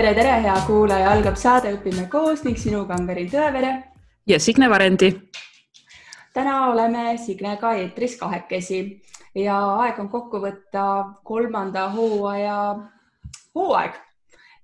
[0.00, 3.72] tere, tere, hea kuulaja, algab saade Õpime koos ning sinuga on Karin Tõevere.
[4.26, 5.10] ja Signe Varendi.
[6.32, 8.78] täna oleme Signega eetris kahekesi
[9.34, 10.84] ja aeg on kokku võtta
[11.22, 12.56] kolmanda hooaja
[13.54, 14.00] hooaeg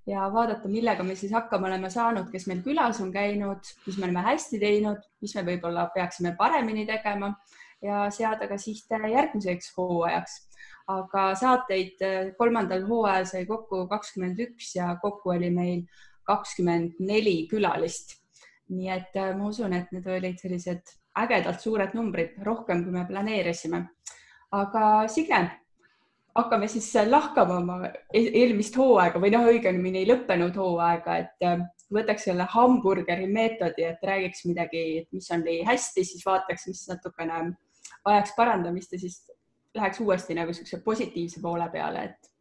[0.09, 4.09] ja vaadata, millega me siis hakkama oleme saanud, kes meil külas on käinud, mis me
[4.09, 7.35] oleme hästi teinud, mis me võib-olla peaksime paremini tegema
[7.85, 10.46] ja seada ka sihte järgmiseks hooajaks
[10.87, 15.83] aga saateid äh, kolmandal hooajal sai kokku kakskümmend üks ja kokku oli meil
[16.27, 18.15] kakskümmend neli külalist.
[18.67, 23.05] nii et äh, ma usun, et need olid sellised ägedalt suured numbrid, rohkem kui me
[23.07, 23.83] planeerisime.
[24.51, 25.51] aga Signe,
[26.35, 32.27] hakkame siis lahkama oma e-, eelmist hooaega või noh, õigemini lõppenud hooaega, et äh, võtaks
[32.27, 37.43] selle hamburgeri meetodi, et räägiks midagi, mis on nii hästi, siis vaataks, mis natukene
[38.07, 39.21] vajaks parandamist ja siis
[39.77, 42.31] läheks uuesti nagu niisuguse positiivse poole peale, et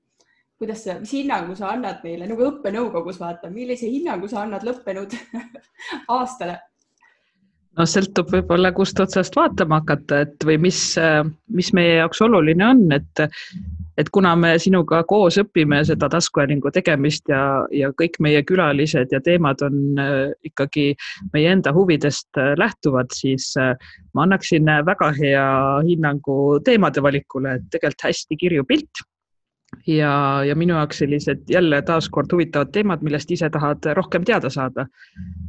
[0.59, 5.15] kuidas sa, mis hinnangu sa annad meile nagu õppenõukogus vaata, millise hinnangu sa annad lõppenud
[6.17, 6.59] aastale?
[7.77, 10.81] no sõltub võib-olla, kust otsast vaatama hakata, et või mis,
[11.53, 13.27] mis meie jaoks oluline on, et
[13.99, 17.41] et kuna me sinuga koos õpime seda taskuhäälingu tegemist ja,
[17.73, 20.93] ja kõik meie külalised ja teemad on äh, ikkagi
[21.33, 23.75] meie enda huvidest äh, lähtuvad, siis äh,
[24.15, 25.51] ma annaksin väga hea
[25.89, 29.07] hinnangu teemade valikule, et tegelikult hästi kirju pilt.
[29.87, 34.87] Ja, ja minu jaoks sellised jälle taaskord huvitavad teemad, millest ise tahad rohkem teada saada.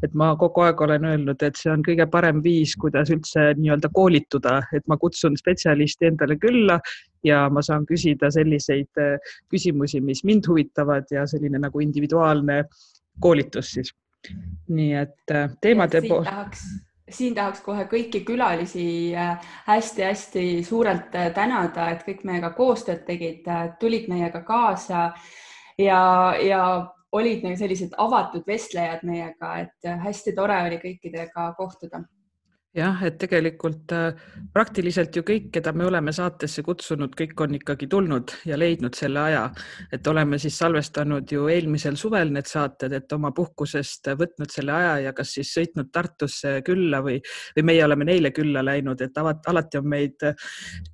[0.03, 3.89] et ma kogu aeg olen öelnud, et see on kõige parem viis, kuidas üldse nii-öelda
[3.93, 6.79] koolituda, et ma kutsun spetsialisti endale külla
[7.23, 12.63] ja ma saan küsida selliseid äh, küsimusi, mis mind huvitavad ja selline nagu individuaalne
[13.19, 13.93] koolitus siis.
[14.67, 16.25] nii et äh, teemade pool
[17.09, 19.13] siin tahaks kohe kõiki külalisi
[19.67, 23.47] hästi-hästi äh, suurelt tänada, et kõik meiega koostööd tegid,
[23.79, 25.11] tulid meiega kaasa
[25.79, 26.01] ja,
[26.41, 26.61] ja
[27.11, 32.03] olid nagu sellised avatud vestlejad meiega, et hästi tore oli kõikidega kohtuda
[32.75, 34.17] jah, et tegelikult äh,
[34.53, 39.21] praktiliselt ju kõik, keda me oleme saatesse kutsunud, kõik on ikkagi tulnud ja leidnud selle
[39.23, 39.43] aja,
[39.93, 44.97] et oleme siis salvestanud ju eelmisel suvel need saated, et oma puhkusest võtnud selle aja
[45.07, 47.21] ja kas siis sõitnud Tartusse külla või,
[47.57, 50.35] või meie oleme neile külla läinud, et alati on meid äh,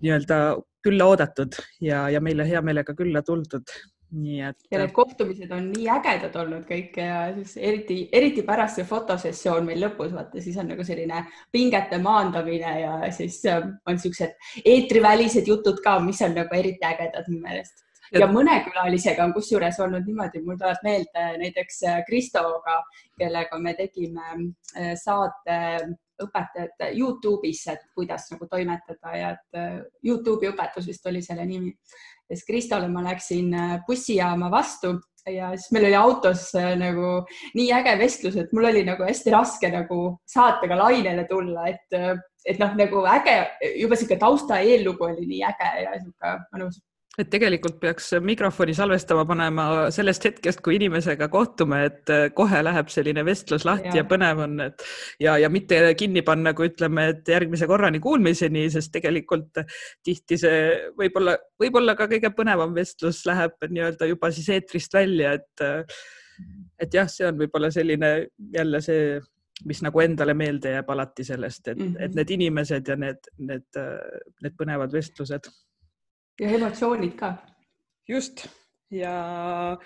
[0.01, 0.39] nii-öelda
[0.83, 3.72] külla oodatud ja, ja meile hea meelega külla tuldud
[4.13, 4.57] nii et.
[4.72, 9.66] ja need kohtumised on nii ägedad olnud kõik ja siis eriti, eriti pärast see fotosessioon
[9.68, 14.35] meil lõpus, vaata siis on nagu selline pingete maandamine ja siis ähm, on siuksed
[14.66, 17.85] eetrivälised jutud ka, mis on nagu eriti ägedad minu meelest.
[18.13, 22.81] ja mõne külalisega on kusjuures olnud niimoodi, mul tuleb meelde näiteks äh, Kristoga,
[23.19, 24.30] kellega me tegime
[24.78, 25.59] äh, saate
[26.25, 31.73] õpetajate Youtube'is, et kuidas nagu toimetada ja et äh, Youtube'i õpetus vist oli selle nimi.
[32.29, 34.95] Siis Kristole ma läksin äh, bussijaama vastu
[35.29, 37.19] ja siis meil oli autos äh, nagu
[37.56, 42.00] nii äge vestlus, et mul oli nagu hästi raske nagu saatega lainele tulla, et,
[42.45, 43.38] et noh, nagu äge,
[43.81, 46.81] juba sihuke tausta eellugu oli nii äge ja sihuke mõnus
[47.13, 52.90] et tegelikult peaks mikrofoni salvestama panema sellest hetkest, kui inimesega kohtume, et äh, kohe läheb
[52.90, 54.85] selline vestlus lahti ja, ja põnev on, et
[55.22, 59.62] ja, ja mitte kinni panna, kui ütleme, et järgmise korrani kuulmiseni, sest tegelikult
[60.06, 60.63] tihti see
[60.97, 65.68] võib-olla, võib-olla ka kõige põnevam vestlus läheb nii-öelda juba siis eetrist välja, et
[66.81, 68.09] et jah, see on võib-olla selline
[68.56, 69.19] jälle see
[69.69, 72.01] mis nagu endale meelde jääb alati sellest, et mm, -hmm.
[72.01, 72.18] et mhm.
[72.18, 73.80] need inimesed ja need, need,
[74.41, 75.51] need põnevad vestlused
[76.39, 77.33] ja emotsioonid ka.
[78.07, 78.47] just
[78.91, 79.77] ja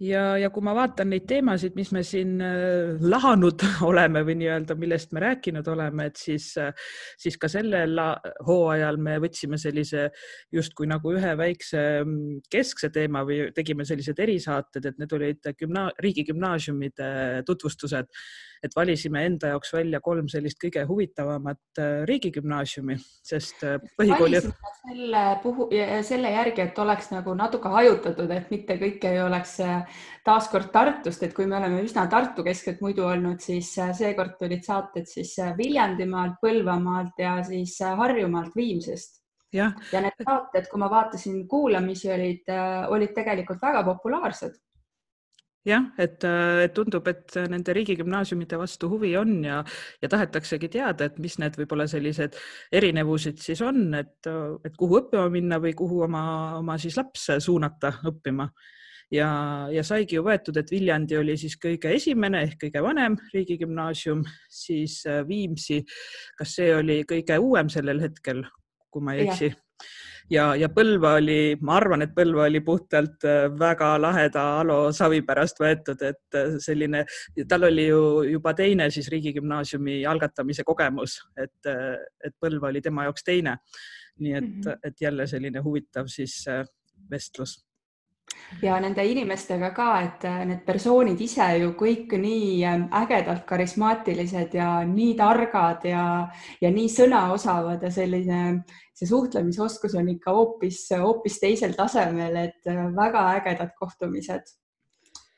[0.00, 4.76] ja, ja kui ma vaatan neid teemasid, mis me siin äh, lahanud oleme või nii-öelda,
[4.80, 6.72] millest me rääkinud oleme, et siis, äh,
[7.20, 8.00] siis ka sellel
[8.46, 10.08] hooajal me võtsime sellise
[10.52, 15.90] justkui nagu ühe väikse mm, keskse teema või tegime sellised erisaated, et need olid gümna-,
[16.00, 17.10] riigigümnaasiumide
[17.48, 18.08] tutvustused
[18.60, 23.64] et valisime enda jaoks välja kolm sellist kõige huvitavamat äh, riigigümnaasiumi, sest
[23.96, 24.42] põhikooli.
[24.82, 25.68] selle puhu,
[26.06, 29.89] selle järgi, et oleks nagu natuke hajutatud, et mitte kõik ei oleks äh,
[30.26, 35.08] taaskord Tartust, et kui me oleme üsna Tartu keskelt muidu olnud, siis seekord tulid saated
[35.10, 39.20] siis Viljandimaalt, Põlvamaalt ja siis Harjumaalt, Viimsist
[39.54, 42.50] ja, need saated, kui ma vaatasin kuulamisi, olid,
[42.94, 44.58] olid tegelikult väga populaarsed.
[45.68, 49.58] Jah, et, äh, et tundub, et nende riigigümnaasiumide vastu huvi on ja,
[50.00, 52.38] ja tahetaksegi teada, et mis need võib-olla sellised
[52.72, 54.30] erinevused siis on, et,
[54.64, 56.22] et kuhu õppima minna või kuhu oma,
[56.62, 58.48] oma siis laps suunata õppima.
[59.14, 59.30] Ja,
[59.72, 65.00] ja saigi ju võetud, et Viljandi oli siis kõige esimene ehk kõige vanem riigigümnaasium, siis
[65.08, 65.82] äh, Viimsi,
[66.38, 68.44] kas see oli kõige uuem sellel hetkel,
[68.90, 69.50] kui ma ei eksi?
[70.30, 75.22] ja, ja Põlva oli, ma arvan, et Põlva oli puhtalt äh, väga laheda Alo Savi
[75.26, 77.04] pärast võetud, et äh, selline,
[77.50, 78.04] tal oli ju
[78.36, 83.58] juba teine siis riigigümnaasiumi algatamise kogemus, et, et Põlva oli tema jaoks teine.
[84.20, 84.78] nii et mm, -hmm.
[84.84, 86.44] et jälle selline huvitav siis
[87.10, 87.69] vestlus
[88.62, 92.64] ja nende inimestega ka, et need persoonid ise ju kõik nii
[93.00, 96.04] ägedalt karismaatilised ja nii targad ja,
[96.60, 98.40] ja nii sõnaosavad ja selline
[99.00, 104.56] see suhtlemisoskus on ikka hoopis, hoopis teisel tasemel, et äh, väga ägedad kohtumised.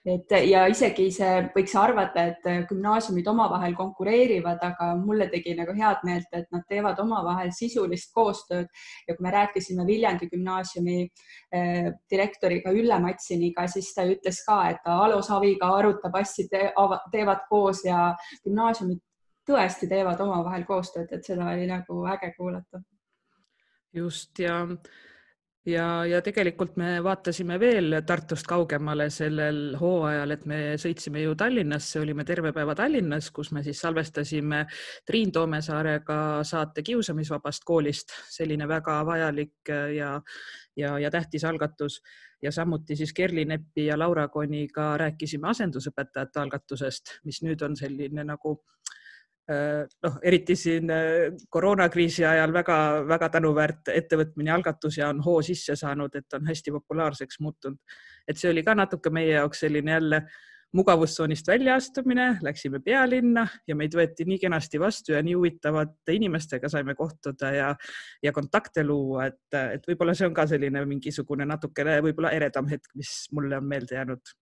[0.05, 5.75] Et ja isegi see võiks arvata, et äh, gümnaasiumid omavahel konkureerivad, aga mulle tegi nagu
[5.77, 8.67] head meelt, et nad teevad omavahel sisulist koostööd.
[9.07, 14.83] Ja kui me rääkisime Viljandi gümnaasiumi eh, direktoriga Ülle Matsiniga, siis ta ütles ka, et
[14.85, 16.67] ta Alo Saviga arutab asju te,
[17.15, 18.11] teevad koos ja
[18.43, 19.03] gümnaasiumid
[19.47, 22.83] tõesti teevad omavahel koostööd, et seda oli nagu äge kuulata.
[23.93, 24.63] Just ja,
[25.67, 32.01] ja, ja tegelikult me vaatasime veel Tartust kaugemale sellel hooajal, et me sõitsime ju Tallinnasse,
[32.03, 34.65] olime terve päeva Tallinnas, kus me siis salvestasime
[35.07, 36.19] Triin Toomesaarega
[36.49, 40.17] saate Kiusamisvabast koolist, selline väga vajalik ja,
[40.77, 42.03] ja, ja tähtis algatus.
[42.43, 48.25] Ja samuti siis Kerli Neppi ja Laura Koniga rääkisime asendusõpetajate algatusest, mis nüüd on selline
[48.27, 48.82] nagu äh, Äh,
[49.51, 56.15] noh, eriti siin äh, koroonakriisi ajal väga-väga tänuväärt ettevõtmine, algatus ja on hoo sisse saanud,
[56.15, 57.79] et on hästi populaarseks muutunud.
[58.29, 60.23] et see oli ka natuke meie jaoks selline jälle
[60.73, 66.95] mugavustsoonist väljaastumine, läksime pealinna ja meid võeti nii kenasti vastu ja nii huvitavate inimestega saime
[66.95, 67.75] kohtuda ja,
[68.23, 72.89] ja kontakte luua, et, et võib-olla see on ka selline mingisugune natukene võib-olla eredam hetk,
[72.97, 74.33] mis mulle on meelde jäänud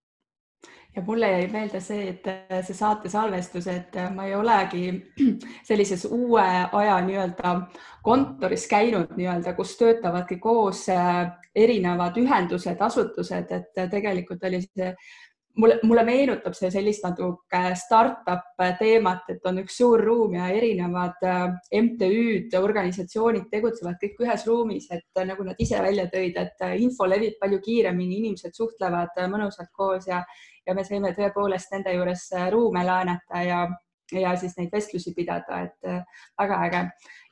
[0.97, 4.91] ja mulle jäi meelde see, et äh, see saate salvestus, et äh, ma ei olegi
[5.69, 7.55] sellises uue aja nii-öelda
[8.03, 14.95] kontoris käinud nii-öelda, kus töötavadki koos äh, erinevad ühendused, asutused, et tegelikult oli see
[15.61, 21.21] mulle, mulle meenutab see sellist natuke startup teemat, et on üks suur ruum ja erinevad
[21.81, 27.37] MTÜ-d, organisatsioonid tegutsevad kõik ühes ruumis, et nagu nad ise välja tõid, et info levib
[27.41, 30.25] palju kiiremini, inimesed suhtlevad mõnusalt koos ja
[30.67, 33.63] ja me saime tõepoolest nende juures äh, ruume laenata ja,
[34.13, 36.83] ja siis neid vestlusi pidada, et äh, väga äge.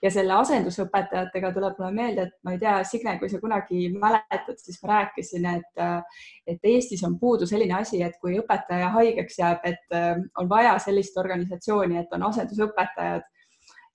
[0.02, 4.58] ja selle asendusõpetajatega tuleb mulle meelde, et ma ei tea, Signe, kui sa kunagi mäletad,
[4.62, 9.38] siis ma rääkisin, et, äh, et Eestis on puudu selline asi, et kui õpetaja haigeks
[9.38, 9.98] jääb, et
[10.38, 13.26] on vaja sellist organisatsiooni, et on asendusõpetajad.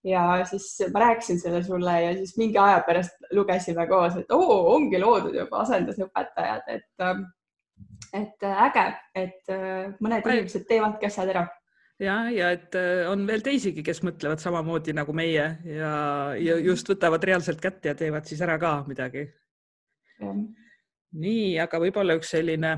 [0.04, 4.58] Ja siis ma rääkisin selle sulle ja siis mingi aja pärast lugesime koos, et oo,
[4.76, 7.06] ongi loodud juba asendusõpetajad, et
[8.14, 8.86] et äh, äge,
[9.16, 11.48] et äh, mõned inimesed teevadki asjad ära
[12.00, 15.94] ja, ja et äh, on veel teisigi, kes mõtlevad samamoodi nagu meie ja,
[16.40, 19.28] ja just võtavad reaalselt kätte ja teevad siis ära ka midagi.
[21.14, 22.78] nii, aga võib-olla üks selline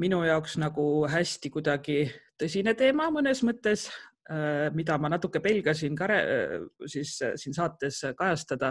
[0.00, 2.06] minu jaoks nagu hästi kuidagi
[2.40, 3.90] tõsine teema mõnes mõttes
[4.30, 8.70] Äh, mida ma natuke pelgasin ka äh, siis siin saates kajastada,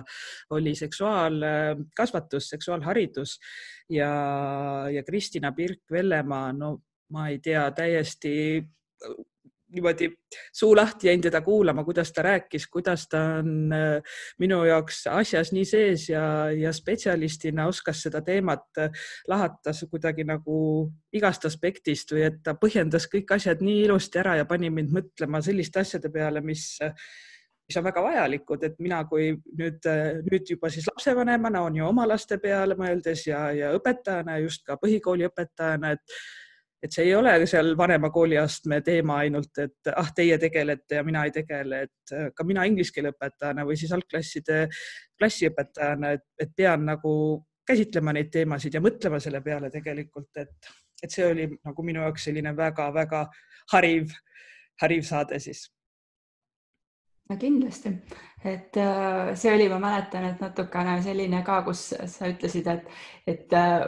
[0.56, 3.36] oli seksuaalkasvatus, seksuaalharidus
[3.92, 4.12] ja,
[4.88, 6.72] ja Kristina Birk-Vellemaa, no
[7.12, 8.64] ma ei tea, täiesti
[9.72, 10.10] niimoodi
[10.54, 15.52] suu lahti jäin teda kuulama, kuidas ta rääkis, kuidas ta on äh, minu jaoks asjas
[15.56, 18.92] nii sees ja, ja spetsialistina oskas seda teemat äh,
[19.28, 24.46] lahatas kuidagi nagu igast aspektist või et ta põhjendas kõik asjad nii ilusti ära ja
[24.46, 26.80] pani mind mõtlema selliste asjade peale, mis
[27.72, 29.86] mis on väga vajalikud, et mina kui nüüd,
[30.28, 34.75] nüüd juba siis lapsevanemana on ju oma laste peale mõeldes ja, ja õpetajana, just ka
[34.82, 36.18] põhikooli õpetajana, et
[36.82, 41.24] et see ei ole seal vanema kooliastme teema ainult, et ah, teie tegelete ja mina
[41.28, 44.64] ei tegele, et äh, ka mina inglise keele õpetajana või siis algklasside
[45.20, 47.14] klassiõpetajana, et, pean nagu
[47.68, 50.72] käsitlema neid teemasid ja mõtlema selle peale tegelikult, et,
[51.04, 53.28] et see oli nagu minu jaoks selline väga-väga
[53.76, 54.18] hariv,
[54.82, 55.68] hariv saade siis.
[57.30, 57.94] No kindlasti,
[58.44, 62.90] et äh, see oli, ma mäletan, et natukene selline ka, kus sa ütlesid, et,
[63.30, 63.86] et äh,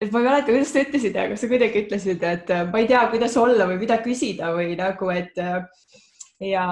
[0.00, 2.88] et ma ei mäleta, kuidas sa ütlesid, aga sa kuidagi ütlesid, et äh, ma ei
[2.88, 5.58] tea, kuidas olla või mida küsida või nagu, et äh,
[6.46, 6.64] ja,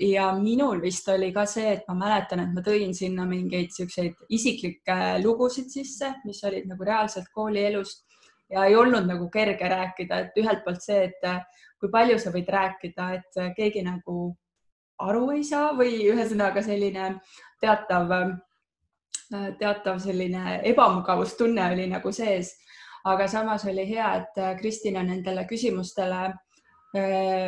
[0.00, 4.16] ja minul vist oli ka see, et ma mäletan, et ma tõin sinna mingeid siukseid
[4.32, 8.06] isiklikke lugusid sisse, mis olid nagu reaalselt koolielust
[8.48, 11.42] ja ei olnud nagu kerge rääkida, et ühelt poolt see, et äh,
[11.78, 14.32] kui palju sa võid rääkida, et keegi nagu
[15.04, 17.18] aru ei saa või ühesõnaga selline
[17.60, 18.08] teatav
[19.30, 22.54] teatav selline ebamugavustunne oli nagu sees,
[23.04, 26.28] aga samas oli hea, et äh, Kristina nendele küsimustele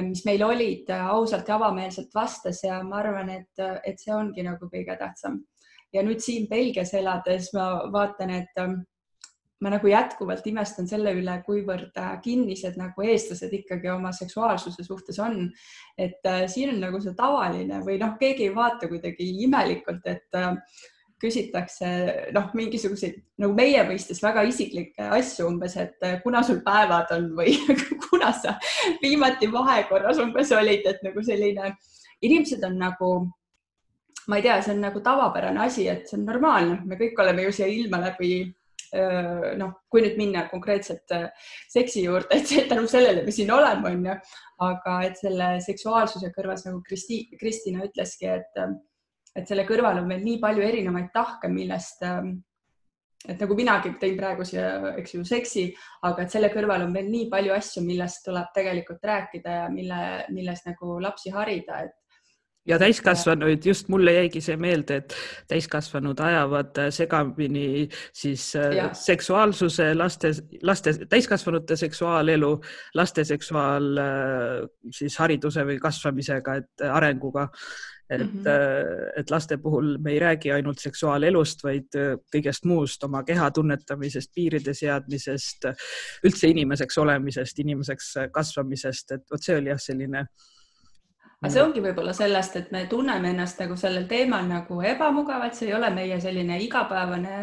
[0.04, 4.68] mis meil olid, ausalt ja avameelselt vastas ja ma arvan, et, et see ongi nagu
[4.68, 5.38] kõige tähtsam.
[5.92, 8.60] ja nüüd siin Belgias elades ma vaatan, et
[9.60, 15.50] ma nagu jätkuvalt imestan selle üle, kuivõrd kinnised nagu eestlased ikkagi oma seksuaalsuse suhtes on.
[15.98, 20.40] et äh, siin on nagu see tavaline või noh, keegi ei vaata kuidagi imelikult, et
[20.40, 20.54] äh,
[21.20, 21.88] küsitakse
[22.34, 27.30] noh, mingisuguseid nagu meie mõistes väga isiklikke asju umbes, et äh, kuna sul päevad on
[27.38, 27.56] või
[28.08, 28.56] kuna sa
[29.02, 31.74] viimati vahekorras umbes olid, et nagu selline,
[32.24, 33.12] inimesed on nagu
[34.30, 37.48] ma ei tea, see on nagu tavapärane asi, et see on normaalne, me kõik oleme
[37.48, 38.32] ju siia ilma läbi
[38.90, 41.12] noh, kui nüüd minna konkreetselt
[41.70, 44.16] seksi juurde, et see, tänu sellele me siin oleme, on ju,
[44.66, 48.50] aga et selle seksuaalsuse kõrvas nagu Kristi, Kristina ütleski, et,
[49.36, 52.02] et selle kõrval on veel nii palju erinevaid tahke, millest
[53.28, 55.66] et nagu minagi tõin praegu siia, eks ju, seksi,
[56.08, 60.00] aga et selle kõrval on veel nii palju asju, millest tuleb tegelikult rääkida ja mille,
[60.32, 61.96] milles nagu lapsi harida, et
[62.68, 65.14] ja täiskasvanuid, just mulle jäigi see meelde, et
[65.48, 68.88] täiskasvanud ajavad äh, segamini siis äh, ja.
[68.94, 72.52] seksuaalsuse, laste, laste, täiskasvanute seksuaalelu,
[72.94, 74.58] laste seksuaal äh,
[74.96, 77.48] siis hariduse või kasvamisega, et arenguga.
[78.10, 79.20] et mm, -hmm.
[79.20, 81.94] et laste puhul me ei räägi ainult seksuaalelust, vaid
[82.34, 85.68] kõigest muust, oma keha tunnetamisest, piiride seadmisest,
[86.26, 90.50] üldse inimeseks olemisest, inimeseks kasvamisest, et vot see oli jah, selline äh,
[91.40, 95.70] aga see ongi võib-olla sellest, et me tunneme ennast nagu sellel teemal nagu ebamugavalt, see
[95.70, 97.36] ei ole meie selline igapäevane,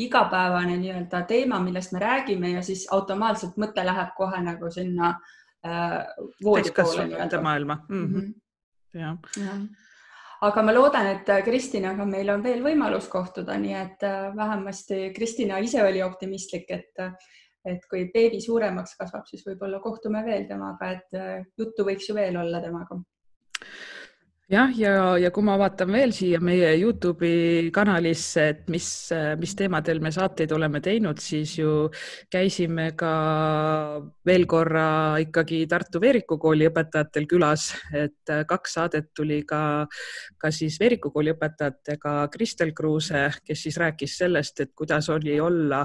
[0.00, 5.12] igapäevane nii-öelda teema, millest me räägime ja siis automaatselt mõte läheb kohe nagu sinna
[5.66, 5.98] äh,
[6.44, 7.08] voodi poole.
[7.42, 8.06] maailma mm.
[8.06, 8.30] -hmm.
[9.00, 9.56] jah ja.
[10.48, 15.58] aga ma loodan, et Kristinaga meil on veel võimalus kohtuda, nii et äh, vähemasti Kristina
[15.58, 17.08] ise oli optimistlik, et
[17.66, 22.14] et kui beebi suuremaks kasvab, siis võib-olla kohtume veel temaga, et äh, juttu võiks ju
[22.14, 22.96] veel olla temaga
[24.48, 28.86] jah, ja, ja, ja kui ma vaatan veel siia meie Youtube'i kanalisse, et mis,
[29.40, 31.88] mis teemadel me saateid oleme teinud, siis ju
[32.30, 33.12] käisime ka
[34.26, 34.86] veel korra
[35.22, 39.60] ikkagi Tartu Veeriku kooli õpetajatel külas, et kaks saadet tuli ka,
[40.38, 45.82] ka siis Veeriku kooli õpetajatega Kristel Kruuse, kes siis rääkis sellest, et kuidas oli olla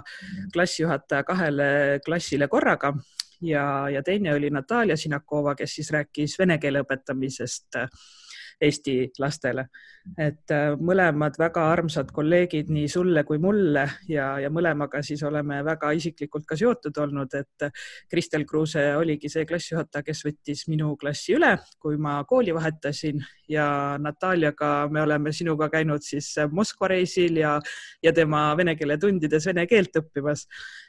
[0.54, 1.72] klassijuhataja kahele
[2.06, 2.94] klassile korraga
[3.42, 7.82] ja, ja teine oli Natalja Sinakova, kes siis rääkis vene keele õpetamisest
[8.62, 9.66] Eesti lastele.
[10.18, 15.60] et äh, mõlemad väga armsad kolleegid nii sulle kui mulle ja, ja mõlemaga siis oleme
[15.66, 17.68] väga isiklikult ka seotud olnud, et
[18.10, 23.98] Kristel Kruuse oligi see klassijuhataja, kes võttis minu klassi üle, kui ma kooli vahetasin ja
[24.02, 27.58] Nataljaga me oleme sinuga käinud siis Moskva reisil ja,
[28.04, 30.46] ja tema vene keele tundides vene keelt õppimas.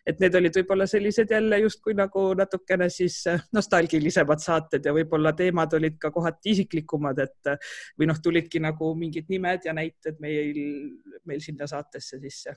[0.07, 3.23] et need olid võib-olla sellised jälle justkui nagu natukene siis
[3.55, 7.55] nostalgilisemad saated ja võib-olla teemad olid ka kohati isiklikumad, et
[7.99, 10.59] või noh, tulidki nagu mingid nimed ja näited meil,
[11.27, 12.57] meil sinna saatesse sisse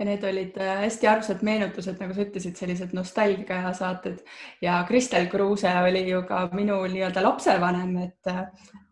[0.00, 4.22] ja need olid äh, hästi armsad meenutused, nagu sa ütlesid, sellised nostalgiasaated
[4.64, 8.32] ja Kristel Kruuse oli ju ka minu nii-öelda lapsevanem, et,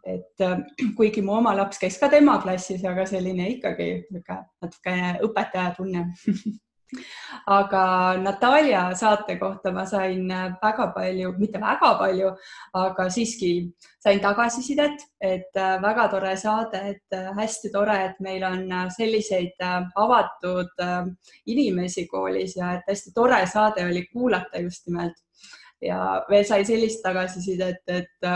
[0.04, 0.60] et äh,
[0.96, 6.06] kuigi mu oma laps käis ka tema klassis, aga selline ikkagi niisugune natukene õpetaja tunne
[7.46, 10.28] aga Natalja saate kohta ma sain
[10.62, 12.32] väga palju, mitte väga palju,
[12.74, 13.52] aga siiski
[14.02, 18.86] sain tagasisidet, et äh, väga tore saade, et äh, hästi tore, et meil on äh,
[18.94, 19.58] selliseid
[19.96, 20.84] avatud
[21.46, 25.14] inimesi koolis ja et hästi tore saade oli kuulata just nimelt.
[25.82, 28.26] ja veel sai sellist tagasisidet, et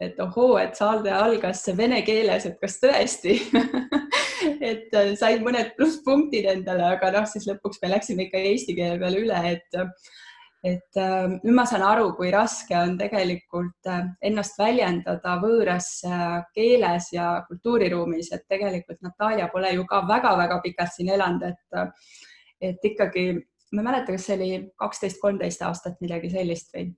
[0.00, 3.36] et ohoo, et saade algas vene keeles, et kas tõesti
[4.70, 8.98] et äh, sain mõned plusspunktid endale, aga noh, siis lõpuks me läksime ikka eesti keele
[9.02, 9.80] peale üle, et
[10.60, 15.92] et äh, nüüd ma saan aru, kui raske on tegelikult äh, ennast väljendada võõras
[16.56, 21.80] keeles ja kultuuriruumis, et tegelikult Natalja pole ju ka väga-väga pikalt siin elanud, et
[22.60, 23.30] et ikkagi,
[23.72, 26.90] ma ei mäleta, kas see oli kaksteist, kolmteist aastat, midagi sellist või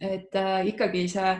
[0.00, 1.34] et äh, ikkagi see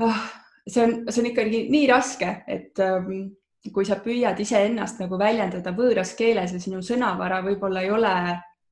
[0.00, 0.20] äh,,
[0.68, 3.34] see on, see on ikkagi nii raske, et ähm,
[3.72, 8.12] kui sa püüad iseennast nagu väljendada võõras keeles ja sinu sõnavara võib-olla ei ole,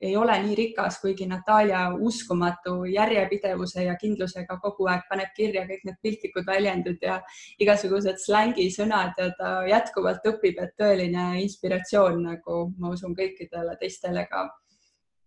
[0.03, 5.87] ei ole nii rikas, kuigi Natalja uskumatu järjepidevuse ja kindlusega kogu aeg paneb kirja kõik
[5.89, 7.21] need piltlikud väljendid ja
[7.63, 14.49] igasugused slängisõnad ja ta jätkuvalt õpib, et tõeline inspiratsioon nagu ma usun kõikidele teistele ka.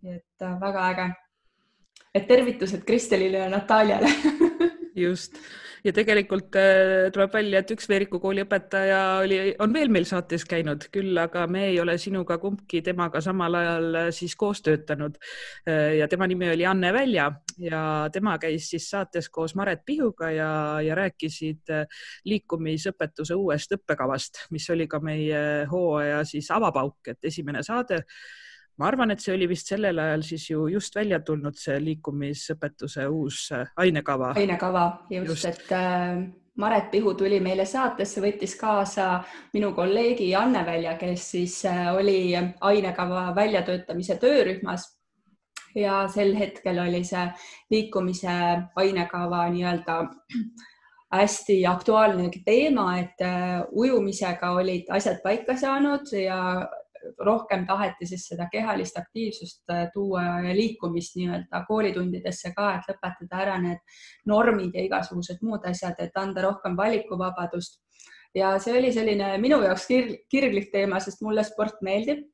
[0.05, 1.10] et äh, väga äge.
[2.13, 4.13] et tervitused Kristelile ja Nataljale
[4.95, 5.39] just
[5.85, 10.45] ja tegelikult äh, tuleb välja, et üks Veeriku kooli õpetaja oli, on veel meil saates
[10.49, 15.19] käinud, küll aga me ei ole sinuga kumbki temaga samal ajal äh, siis koos töötanud.
[15.67, 17.29] Äh, ja tema nimi oli Anne Välja
[17.61, 17.81] ja
[18.13, 20.49] tema käis siis saates koos Maret Pihuga ja,
[20.81, 21.73] ja rääkisid
[22.25, 28.01] liikumisõpetuse uuest õppekavast, mis oli ka meie hooaja siis avapauk, et esimene saade
[28.77, 33.08] ma arvan, et see oli vist sellel ajal siis ju just välja tulnud see liikumisõpetuse
[33.08, 34.34] uus äh, ainekava.
[34.36, 36.25] ainekava just, just., et äh,
[36.58, 42.36] Maret Pihu tuli meile saatesse, võttis kaasa minu kolleegi Anne Välja, kes siis äh, oli
[42.62, 44.88] ainekava väljatöötamise töörühmas
[45.75, 47.25] ja sel hetkel oli see
[47.72, 48.38] liikumise
[48.79, 49.98] ainekava nii-öelda
[51.15, 56.39] hästi aktuaalne teema, et äh, ujumisega olid asjad paika saanud ja
[57.25, 63.41] rohkem taheti siis seda kehalist aktiivsust äh, tuua ja liikumist nii-öelda koolitundidesse ka, et lõpetada
[63.45, 63.81] ära need
[64.25, 67.81] normid ja igasugused muud asjad, et anda rohkem valikuvabadust.
[68.35, 72.25] ja see oli selline minu jaoks kir kirglik teema, sest mulle sport meeldib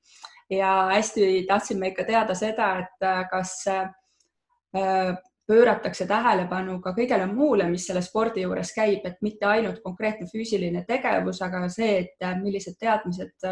[0.49, 5.17] ja hästi tahtsime ikka teada seda, et äh, kas äh,
[5.51, 10.85] pööratakse tähelepanu ka kõigele muule, mis selle spordi juures käib, et mitte ainult konkreetne füüsiline
[10.87, 13.49] tegevus, aga see, et millised teadmised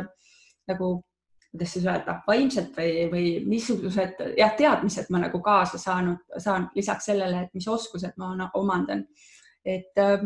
[0.69, 0.91] nagu
[1.51, 7.09] kuidas siis öelda, vaimselt või, või missugused jah, teadmised ma nagu kaasa saanud, saan lisaks
[7.09, 9.05] sellele, et mis oskused ma omandan.
[9.65, 10.21] et äh,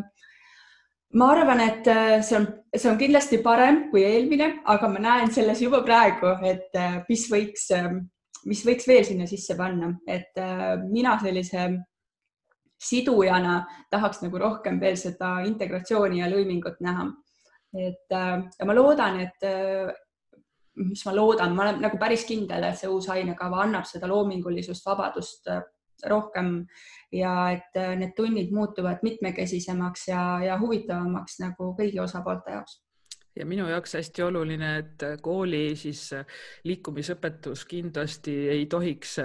[1.13, 5.31] ma arvan, et äh, see on, see on kindlasti parem kui eelmine, aga ma näen
[5.31, 7.71] selles juba praegu, et äh, mis võiks,
[8.45, 10.35] mis võiks veel sinna sisse panna, et
[10.89, 11.69] mina sellise
[12.83, 17.07] sidujana tahaks nagu rohkem veel seda integratsiooni ja lõimingut näha.
[17.73, 19.45] et ja ma loodan, et,
[20.75, 24.85] mis ma loodan, ma olen nagu päris kindel, et see uus ainekava annab seda loomingulisust,
[24.85, 25.61] vabadust äh,
[26.09, 26.55] rohkem
[27.13, 32.79] ja et äh, need tunnid muutuvad mitmekesisemaks ja, ja huvitavamaks nagu kõigi osapoolte jaoks
[33.35, 36.01] ja minu jaoks hästi oluline, et kooli siis
[36.67, 39.15] liikumisõpetus kindlasti ei tohiks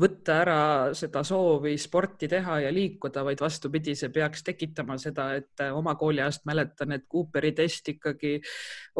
[0.00, 0.60] võtta ära
[0.96, 6.46] seda soovi sporti teha ja liikuda, vaid vastupidi, see peaks tekitama seda, et oma kooliajast
[6.48, 8.38] mäletan, et Cooperi test ikkagi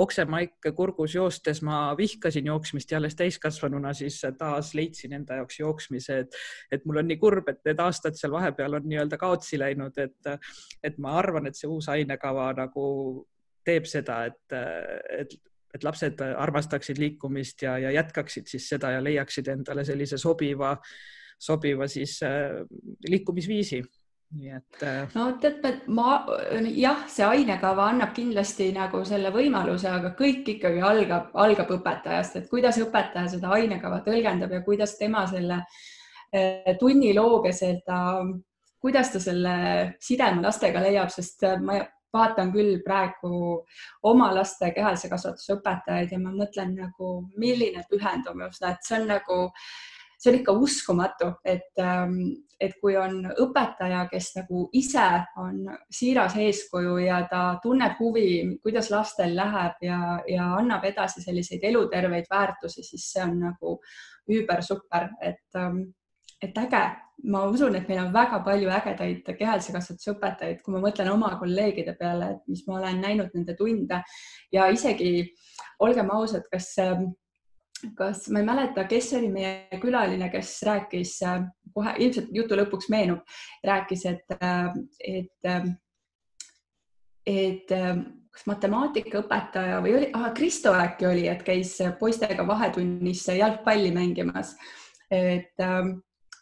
[0.04, 6.18] oksemaik kurgus joostes ma vihkasin jooksmist ja alles täiskasvanuna siis taas leidsin enda jaoks jooksmise,
[6.27, 6.40] et,
[6.72, 10.33] et mul on nii kurb, et need aastad seal vahepeal on nii-öelda kaotsi läinud, et,
[10.85, 12.90] et ma arvan, et see uus ainekava nagu
[13.64, 14.57] teeb seda, et,
[15.22, 15.35] et,
[15.75, 20.77] et lapsed armastaksid liikumist ja, ja jätkaksid siis seda ja leiaksid endale sellise sobiva,
[21.38, 22.62] sobiva siis äh,
[23.09, 23.83] liikumisviisi
[24.33, 24.83] nii et.
[24.83, 26.22] Äh, no tead, ma
[26.77, 32.48] jah, see ainekava annab kindlasti nagu selle võimaluse, aga kõik ikkagi algab, algab õpetajast, et
[32.51, 35.62] kuidas õpetaja seda ainekava tõlgendab ja kuidas tema selle
[36.33, 37.98] äh, tunni loob ja seda,
[38.83, 39.57] kuidas ta selle
[40.03, 43.62] sideme lastega leiab, sest ma vaatan küll praegu
[44.09, 49.38] oma laste kehalise kasvatuse õpetajaid ja ma mõtlen nagu, milline pühendumus, et see on nagu,
[50.18, 52.18] see on ikka uskumatu, et, ähm,
[52.61, 55.07] et kui on õpetaja, kes nagu ise
[55.42, 61.64] on siiras eeskuju ja ta tunneb huvi, kuidas lastel läheb ja, ja annab edasi selliseid
[61.72, 63.79] eluterveid väärtusi, siis see on nagu
[64.31, 65.88] üüber super, et, ähm,
[66.42, 66.85] et äge
[67.22, 71.30] ma usun, et meil on väga palju ägedaid kehalise kasvatuse õpetajaid, kui ma mõtlen oma
[71.40, 74.00] kolleegide peale, et mis ma olen näinud nende tunde
[74.54, 75.12] ja isegi
[75.82, 76.72] olgem ausad, kas,
[77.98, 81.18] kas ma ei mäleta, kes oli meie külaline, kes rääkis
[81.72, 83.22] kohe ilmselt jutu lõpuks meenub,
[83.66, 84.37] rääkis, et,
[85.06, 85.50] et,
[87.26, 87.74] et
[88.32, 94.56] kas matemaatikaõpetaja või oli ah,, Kristo äkki oli, et käis poistega vahetunnis jalgpalli mängimas.
[95.12, 95.61] et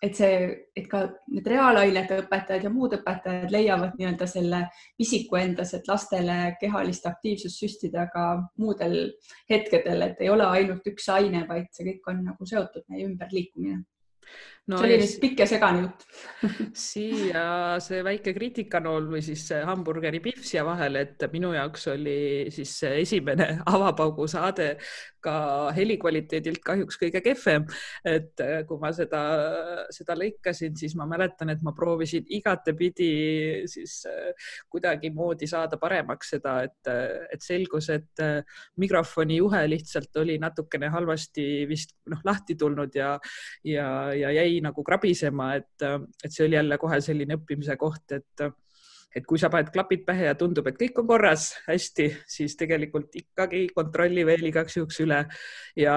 [0.02, 0.36] et see,
[0.76, 4.62] et ka need reaalainete õpetajad ja muud õpetajad leiavad nii-öelda selle
[4.98, 8.26] pisiku endas, et lastele kehalist aktiivsust süstida ka
[8.60, 8.96] muudel
[9.50, 13.32] hetkedel, et ei ole ainult üks aine, vaid see kõik on nagu seotud meie ümber
[13.34, 13.82] liikumine
[14.68, 16.05] no, see oli nüüd pikk ja segane jutt
[16.87, 17.44] siia
[17.83, 23.53] see väike kriitikanool või siis hamburgeri pihv siia vahele, et minu jaoks oli siis esimene
[23.75, 24.75] avapaugu saade
[25.20, 25.35] ka
[25.77, 27.66] helikvaliteedilt kahjuks kõige kehvem.
[28.09, 29.20] et kui ma seda,
[29.92, 33.11] seda lõikasin, siis ma mäletan, et ma proovisin igatepidi
[33.68, 33.99] siis
[34.73, 36.92] kuidagimoodi saada paremaks seda, et,
[37.35, 38.25] et selgus, et
[38.81, 43.12] mikrofoni juhe lihtsalt oli natukene halvasti vist noh lahti tulnud ja,
[43.68, 45.86] ja, ja jäi nagu krabisema, et,
[46.24, 48.50] et see oli jälle kohe selline õppimise koht, et
[49.16, 53.16] et kui sa paned klapid pähe ja tundub, et kõik on korras, hästi, siis tegelikult
[53.18, 55.24] ikkagi kontrolli veel igaks juhuks üle.
[55.76, 55.96] ja,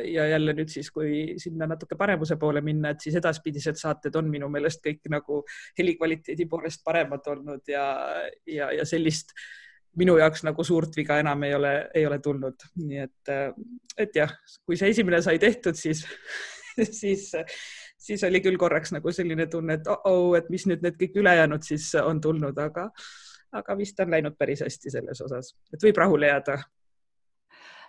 [0.00, 4.30] ja jälle nüüd siis, kui sinna natuke paremuse poole minna, et siis edaspidised saated on
[4.32, 5.42] minu meelest kõik nagu
[5.78, 7.84] helikvaliteedi poolest paremad olnud ja,
[8.48, 9.36] ja, ja sellist
[10.00, 13.34] minu jaoks nagu suurt viga enam ei ole, ei ole tulnud, nii et,
[14.00, 14.32] et jah,
[14.64, 16.06] kui see esimene sai tehtud, siis
[17.02, 17.30] siis
[18.04, 21.20] siis oli küll korraks nagu selline tunne, et oh, -oh et mis nüüd need kõik
[21.22, 22.90] ülejäänud siis on tulnud, aga,
[23.52, 26.58] aga vist on läinud päris hästi selles osas, et võib rahule jääda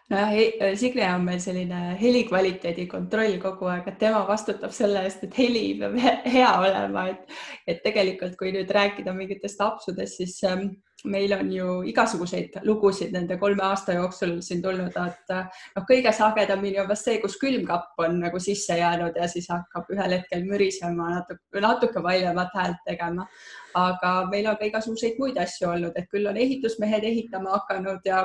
[0.09, 5.37] nojah, Signe on meil selline helikvaliteedi kontroll kogu aeg, et tema vastutab selle eest, et
[5.39, 5.97] heli peab
[6.37, 7.37] hea olema, et,
[7.67, 13.37] et tegelikult, kui nüüd rääkida mingitest apsudest, siis ähm, meil on ju igasuguseid lugusid nende
[13.41, 18.19] kolme aasta jooksul siin tulnud, et noh, kõige sagedamini on vast see, kus külmkapp on
[18.23, 23.27] nagu sisse jäänud ja siis hakkab ühel hetkel mürisema natuke, natuke valjemat häält tegema.
[23.75, 28.21] aga meil on ka igasuguseid muid asju olnud, et küll on ehitusmehed ehitama hakanud ja,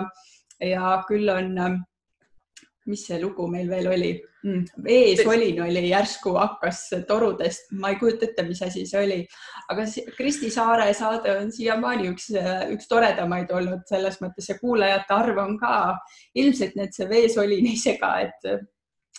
[0.61, 1.55] ja küll on
[2.91, 4.11] mis see lugu meil veel oli
[4.45, 4.83] mm,?
[4.85, 9.19] veesolin oli järsku hakkas torudest, ma ei kujuta ette, mis asi see oli,
[9.73, 12.31] aga Kristi Saare saade on siiamaani üks,
[12.75, 15.75] üks toredamaid olnud selles mõttes ja kuulajate arv on ka
[16.41, 18.51] ilmselt need see veesolin ei sega, et,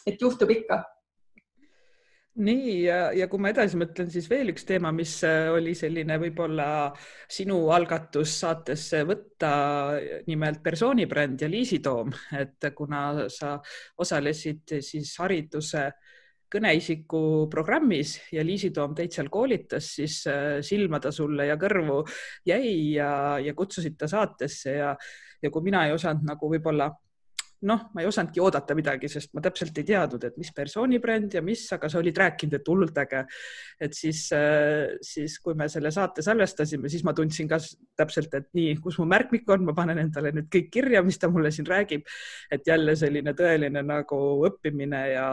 [0.08, 0.82] et juhtub ikka
[2.40, 6.16] nii ja, ja kui ma edasi mõtlen, siis veel üks teema, mis äh, oli selline
[6.22, 6.68] võib-olla
[7.28, 9.52] sinu algatus saatesse võtta,
[10.30, 13.58] nimelt persoonibränd ja liisitoom, et kuna sa
[14.00, 15.90] osalesid siis hariduse
[16.52, 22.02] kõneisiku programmis ja Liisi Toom teid seal koolitas, siis äh, silma ta sulle ja kõrvu
[22.48, 24.92] jäi ja, ja kutsusid ta saatesse ja,
[25.42, 26.90] ja kui mina ei osanud nagu võib-olla
[27.68, 31.44] noh, ma ei osanudki oodata midagi, sest ma täpselt ei teadnud, et mis persoonibränd ja
[31.46, 33.24] mis, aga sa olid rääkinud, et hullult äge.
[33.82, 37.60] et siis, äh, siis kui me selle saate salvestasime, siis ma tundsin ka
[37.98, 41.30] täpselt, et nii, kus mu märkmik on, ma panen endale nüüd kõik kirja, mis ta
[41.30, 42.08] mulle siin räägib.
[42.52, 45.28] et jälle selline tõeline nagu õppimine ja,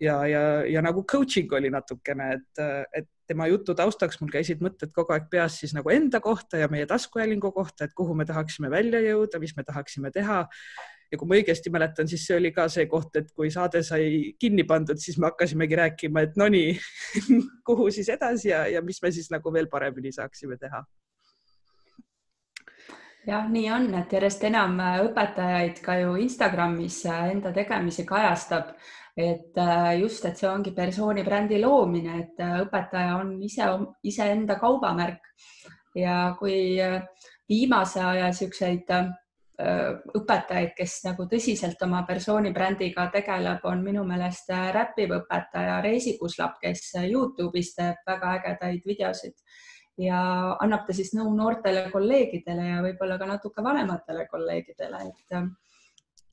[0.00, 4.92] ja, ja, ja nagu coaching oli natukene, et, et tema jutu taustaks mul käisid mõtted
[4.94, 8.70] kogu aeg peas siis nagu enda kohta ja meie taskuhäälingu kohta, et kuhu me tahaksime
[8.70, 10.42] välja jõuda, mis me tahaksime teha
[11.12, 14.32] ja kui ma õigesti mäletan, siis see oli ka see koht, et kui saade sai
[14.40, 16.72] kinni pandud, siis me hakkasimegi rääkima, et no nii
[17.68, 20.82] kuhu siis edasi ja, ja mis me siis nagu veel paremini saaksime teha.
[23.26, 28.72] Jah, nii on, et järjest enam õpetajaid ka ju Instagramis enda tegemisi kajastab,
[29.14, 33.68] et äh, just, et see ongi persooni brändi loomine, et äh, õpetaja on ise,
[34.08, 35.28] iseenda kaubamärk.
[35.94, 37.04] Ja kui äh,
[37.52, 39.21] viimase aja siukseid Äh,
[40.18, 46.16] õpetajaid, kes nagu tõsiselt oma persooni brändiga tegeleb, on minu meelest äh, räppiv õpetaja Reisi
[46.18, 49.36] Kuslap, kes äh, Youtube'is teeb väga ägedaid videosid.
[50.00, 50.22] Ja
[50.64, 55.36] annab ta siis nõu noortele kolleegidele ja võib-olla ka natuke vanematele kolleegidele, et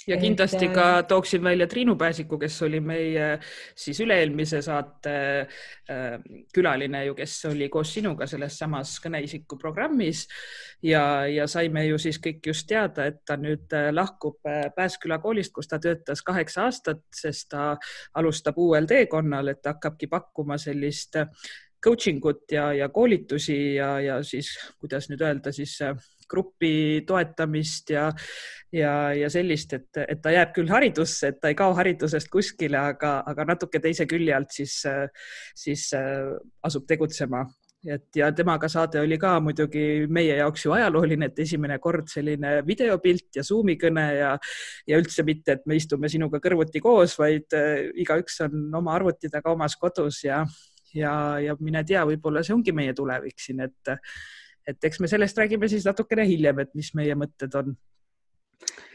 [0.10, 3.28] ja kindlasti et, ka äh, tooksin välja Triinu Pääsiku, kes oli meie
[3.78, 5.13] siis üle-eelmise saate
[5.45, 6.17] äh,
[6.54, 10.26] külaline ju, kes oli koos sinuga selles samas kõneisiku programmis.
[10.84, 14.39] Ja, ja saime ju siis kõik just teada, et ta nüüd äh, lahkub
[14.76, 17.74] Pääsküla koolist, kus ta töötas kaheksa aastat, sest ta
[18.19, 21.19] alustab uuel teekonnal, et hakkabki pakkuma sellist
[21.84, 25.78] coaching ut ja, ja koolitusi ja, ja siis kuidas nüüd öelda siis
[26.29, 28.09] grupi toetamist ja,
[28.73, 32.77] ja, ja sellist, et, et ta jääb küll haridusse, et ta ei kao haridusest kuskile,
[32.93, 34.81] aga, aga natuke teise külje alt siis,
[35.57, 37.45] siis äh, asub tegutsema.
[37.79, 42.57] Et ja temaga saade oli ka muidugi meie jaoks ju ajalooline, et esimene kord selline
[42.67, 44.33] videopilt ja Zoomi kõne ja,
[44.87, 49.31] ja üldse mitte, et me istume sinuga kõrvuti koos, vaid äh, igaüks on oma arvuti
[49.31, 50.43] taga omas kodus ja,
[50.93, 53.95] ja, ja mine tea, võib-olla see ongi meie tulevik siin, et
[54.69, 57.75] et eks me sellest räägime siis natukene hiljem, et mis meie mõtted on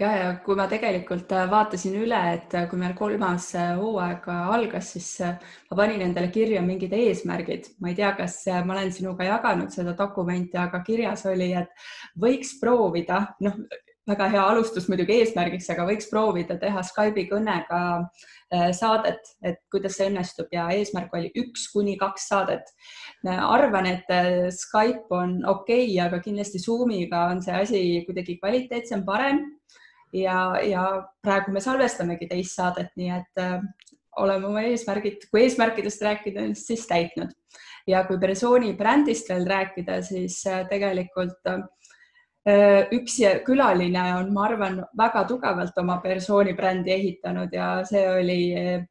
[0.00, 4.26] ja, ja kui ma tegelikult äh, vaatasin üle, et äh, kui meil kolmas äh, hooaeg
[4.34, 7.72] algas, siis ma panin endale kirja mingid eesmärgid.
[7.80, 11.86] ma ei tea, kas ma olen sinuga jaganud seda dokumenti, aga kirjas oli, et
[12.20, 13.58] võiks proovida, noh,
[14.08, 18.24] väga hea alustus muidugi eesmärgiks, aga võiks proovida teha Skype'i kõnega äh,
[18.76, 22.68] saadet, et kuidas see õnnestub ja eesmärk oli üks kuni kaks saadet.
[23.26, 29.04] arvan, et äh, Skype on okei okay,, aga kindlasti Zoomiga on see asi kuidagi kvaliteetsem,
[29.04, 29.40] parem.
[30.12, 30.84] ja, ja
[31.22, 33.60] praegu me salvestamegi teist saadet, nii et äh,
[34.16, 37.32] oleme oma eesmärgid, kui eesmärkidest rääkida, siis täitnud
[37.86, 40.38] ja kui persooni brändist veel rääkida, siis
[40.70, 41.83] tegelikult äh, Äh,
[42.44, 48.82] üks külaline on, ma arvan, väga tugevalt oma persooni brändi ehitanud ja see oli äh,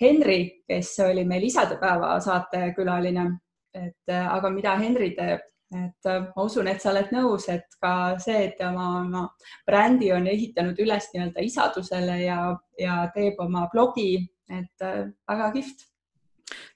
[0.00, 3.38] Henri, kes oli meil isadepäeva saate külaline.
[3.74, 5.40] et äh, aga mida Henri teeb,
[5.76, 9.26] et ma usun, et sa oled nõus, et ka see, et oma, oma
[9.66, 12.38] brändi on ehitanud üles nii-öelda isadusele ja,
[12.80, 14.86] ja teeb oma blogi, et
[15.28, 15.84] väga kihvt.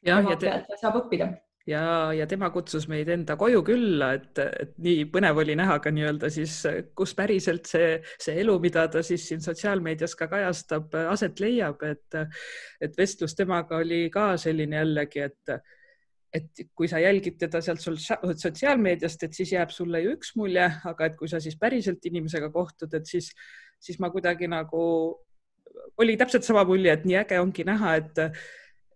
[0.05, 0.77] jah, ja te...
[0.77, 1.33] saab õppida
[1.67, 5.93] ja, ja tema kutsus meid enda koju külla, et, et nii põnev oli näha ka
[5.95, 6.57] nii-öelda siis,
[6.99, 12.19] kus päriselt see, see elu, mida ta siis siin sotsiaalmeedias ka kajastab, aset leiab, et,
[12.83, 15.57] et vestlus temaga oli ka selline jällegi, et
[16.33, 21.11] et kui sa jälgid teda sealt sotsiaalmeediast, et siis jääb sulle ju üks mulje, aga
[21.11, 23.29] et kui sa siis päriselt inimesega kohtud, et siis,
[23.77, 24.81] siis ma kuidagi nagu
[26.01, 28.23] oli täpselt sama mulje, et nii äge ongi näha, et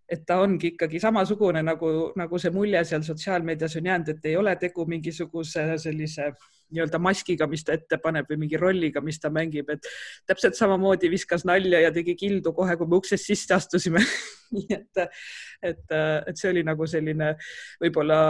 [0.09, 1.89] et ta ongi ikkagi samasugune nagu,
[2.19, 6.29] nagu see mulje seal sotsiaalmeedias on jäänud, et ei ole tegu mingisuguse sellise
[6.75, 9.89] nii-öelda maskiga, mis ta ette paneb või mingi rolliga, mis ta mängib, et
[10.27, 14.03] täpselt samamoodi viskas nalja ja tegi kildu kohe, kui me uksest sisse astusime.
[14.55, 15.03] Nii et,
[15.67, 15.83] et,
[16.31, 17.33] et see oli nagu selline
[17.83, 18.21] võib-olla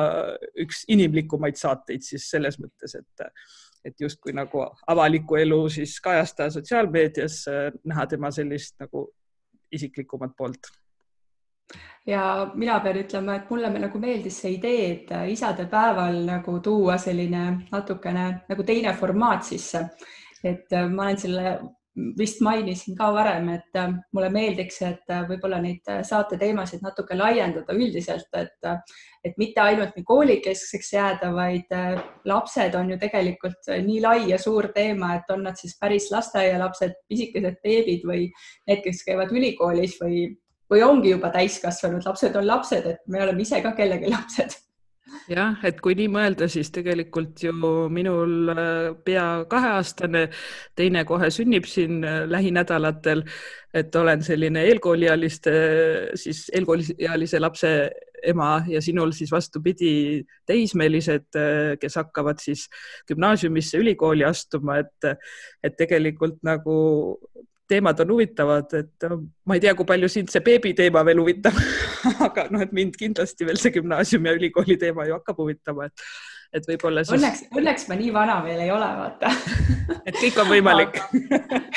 [0.64, 3.28] üks inimlikumaid saateid siis selles mõttes, et
[3.86, 7.36] et justkui nagu avalikku elu siis kajastada sotsiaalmeedias,
[7.86, 9.04] näha tema sellist nagu
[9.76, 10.72] isiklikumat poolt
[12.07, 17.46] ja mina pean ütlema, et mulle nagu meeldis see idee, et isadepäeval nagu tuua selline
[17.72, 19.88] natukene nagu teine formaat sisse.
[20.44, 21.59] et äh, ma olen selle
[22.18, 27.16] vist mainisin ka varem, et äh, mulle meeldiks, et äh, võib-olla neid saate teemasid natuke
[27.16, 28.68] laiendada üldiselt, et,
[29.24, 31.72] et mitte ainult nii koolikeskseks jääda, vaid
[32.29, 37.00] lapsed on ju tegelikult nii lai ja suur teema, et on nad siis päris lasteaialapsed,
[37.09, 38.29] pisikesed beebid või
[38.68, 40.29] need, kes käivad ülikoolis või
[40.70, 44.57] või ongi juba täiskasvanud, lapsed on lapsed, et me oleme ise ka kellegi lapsed.
[45.31, 47.52] Jah, et kui nii mõelda, siis tegelikult ju
[47.94, 50.24] minul äh, pea kaheaastane,
[50.79, 53.22] teine kohe sünnib siin äh, lähinädalatel,
[53.74, 55.55] et olen selline eelkooliealiste,
[56.18, 57.72] siis eelkooliealise lapse
[58.26, 62.66] ema ja sinul siis vastupidi, teismelised, äh, kes hakkavad siis
[63.11, 65.11] gümnaasiumisse, ülikooli astuma, et,
[65.62, 66.76] et tegelikult nagu
[67.68, 71.20] teemad on huvitavad, et äh, ma ei tea, kui palju sind see beebi teema veel
[71.22, 71.57] huvitab
[72.29, 76.07] aga noh, et mind kindlasti veel see gümnaasiumi ja ülikooli teema ju hakkab huvitama, et,
[76.57, 77.18] et võib-olla siis.
[77.18, 79.33] Õnneks, õnneks ma nii vana veel ei ole, vaata
[80.09, 81.00] et kõik on võimalik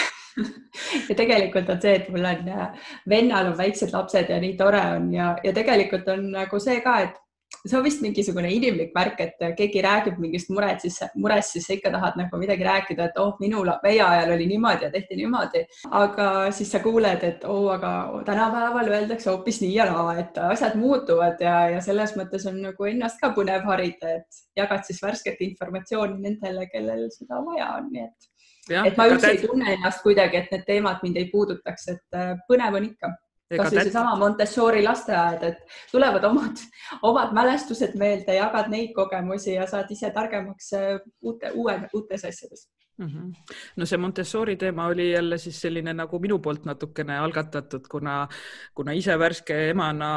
[1.09, 4.83] ja tegelikult on see, et mul on, äh, vennal on väiksed lapsed ja nii tore
[4.97, 7.17] on ja, ja tegelikult on nagu see ka, et
[7.65, 11.75] see on vist mingisugune inimlik märk, et keegi räägib mingist muret, siis murest, siis sa
[11.75, 15.65] ikka tahad nagu midagi rääkida, et oh, minul, meie ajal oli niimoodi ja tehti niimoodi,
[16.01, 20.37] aga siis sa kuuled, et oo oh,, aga tänapäeval öeldakse hoopis nii ja naa, et
[20.49, 25.01] asjad muutuvad ja, ja selles mõttes on nagu ennast ka põnev harida, et jagad siis
[25.03, 28.29] värsket informatsiooni nendele, kellel seda vaja on, nii et
[28.69, 32.35] et ma üldse ei tunne ennast kuidagi, et need teemad mind ei puudutaks, et äh,
[32.49, 33.09] põnev on ikka
[33.57, 36.65] kas või seesama Montessori lasteaed, et tulevad omad,
[37.01, 42.67] omad mälestused meelde, jagad neid kogemusi ja saad ise targemaks äh, uute, uue, uutes asjades
[42.99, 43.07] mm.
[43.07, 43.55] -hmm.
[43.75, 48.27] no see Montessori teema oli jälle siis selline nagu minu poolt natukene algatatud, kuna,
[48.73, 50.09] kuna ise värske emana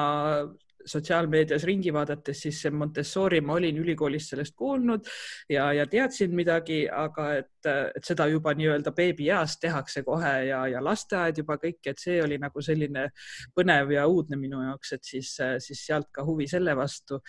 [0.87, 5.09] sotsiaalmeedias ringi vaadates, siis see Montessori, ma olin ülikoolis sellest kuulnud
[5.51, 10.83] ja, ja teadsin midagi, aga et, et seda juba nii-öelda beebieas tehakse kohe ja, ja
[10.85, 13.09] lasteaed juba kõik, et see oli nagu selline
[13.55, 17.21] põnev ja uudne minu jaoks, et siis, siis sealt ka huvi selle vastu.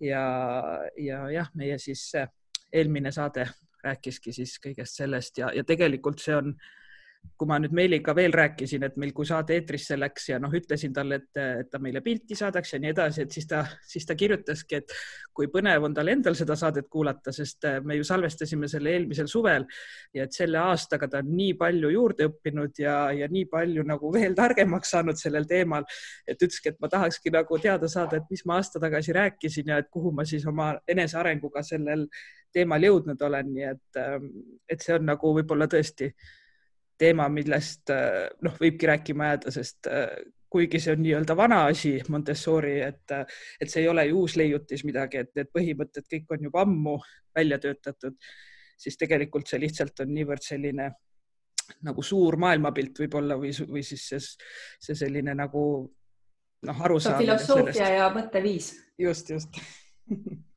[0.00, 0.22] ja,
[0.98, 2.10] ja jah, meie siis
[2.72, 3.46] eelmine saade
[3.82, 6.54] rääkiski siis kõigest sellest ja, ja tegelikult see on
[7.42, 10.92] kui ma nüüd Meeliga veel rääkisin, et meil, kui saade eetrisse läks ja noh, ütlesin
[10.94, 14.14] talle, et, et ta meile pilti saadaks ja nii edasi, et siis ta, siis ta
[14.18, 14.94] kirjutaski, et
[15.34, 19.30] kui põnev on tal endal seda saadet kuulata, sest äh, me ju salvestasime selle eelmisel
[19.30, 19.66] suvel
[20.14, 24.12] ja et selle aastaga ta on nii palju juurde õppinud ja, ja nii palju nagu
[24.14, 25.86] veel targemaks saanud sellel teemal,
[26.26, 29.80] et ütleski, et ma tahakski nagu teada saada, et mis ma aasta tagasi rääkisin ja
[29.82, 32.06] et kuhu ma siis oma enesearenguga sellel
[32.52, 34.30] teemal jõudnud olen, nii et, ähm,
[34.70, 36.12] et see on nagu võib-olla tõesti
[37.02, 40.08] teema, millest äh, noh, võibki rääkima jääda, sest äh,
[40.52, 43.14] kuigi see on nii-öelda vana asi, Montessori, et,
[43.60, 46.98] et see ei ole ju uus leiutis midagi, et need põhimõtted kõik on juba ammu
[47.36, 48.18] välja töötatud,
[48.78, 50.90] siis tegelikult see lihtsalt on niivõrd selline
[51.86, 54.20] nagu suur maailmapilt võib-olla või, või siis see,
[54.82, 55.64] see selline nagu
[56.68, 57.24] noh, arusaamine.
[57.24, 57.98] filosoofia sellest.
[57.98, 58.72] ja mõtteviis.
[59.00, 59.62] just, just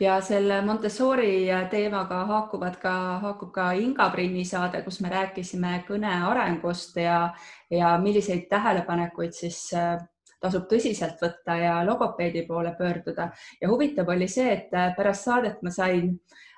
[0.00, 2.92] ja selle Montessori teemaga haakuvad ka,
[3.24, 7.34] haakub ka Inga Prinni saade, kus me rääkisime kõne arengust ja,
[7.70, 9.98] ja milliseid tähelepanekuid siis äh,
[10.40, 13.30] tasub tõsiselt võtta ja logopeedi poole pöörduda.
[13.60, 16.49] ja huvitav oli see, et äh, pärast saadet ma sain äh, Äh,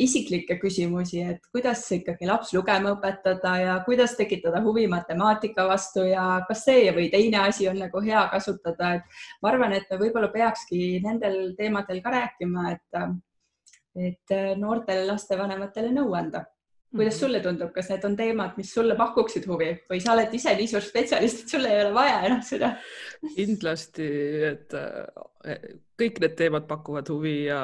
[0.00, 6.40] isiklikke küsimusi, et kuidas ikkagi laps lugema õpetada ja kuidas tekitada huvi matemaatika vastu ja
[6.48, 10.32] kas see või teine asi on nagu hea kasutada, et ma arvan, et me võib-olla
[10.32, 13.02] peakski nendel teemadel ka rääkima, et
[13.98, 16.44] et noortele lastevanematele nõu anda
[16.94, 17.20] kuidas mhm.
[17.20, 20.70] sulle tundub, kas need on teemad, mis sulle pakuksid huvi või sa oled ise nii
[20.70, 22.72] suur spetsialist, et sul ei ole vaja enam seda?
[23.34, 24.08] kindlasti,
[24.52, 27.60] et eh, kõik need teemad pakuvad huvi ja,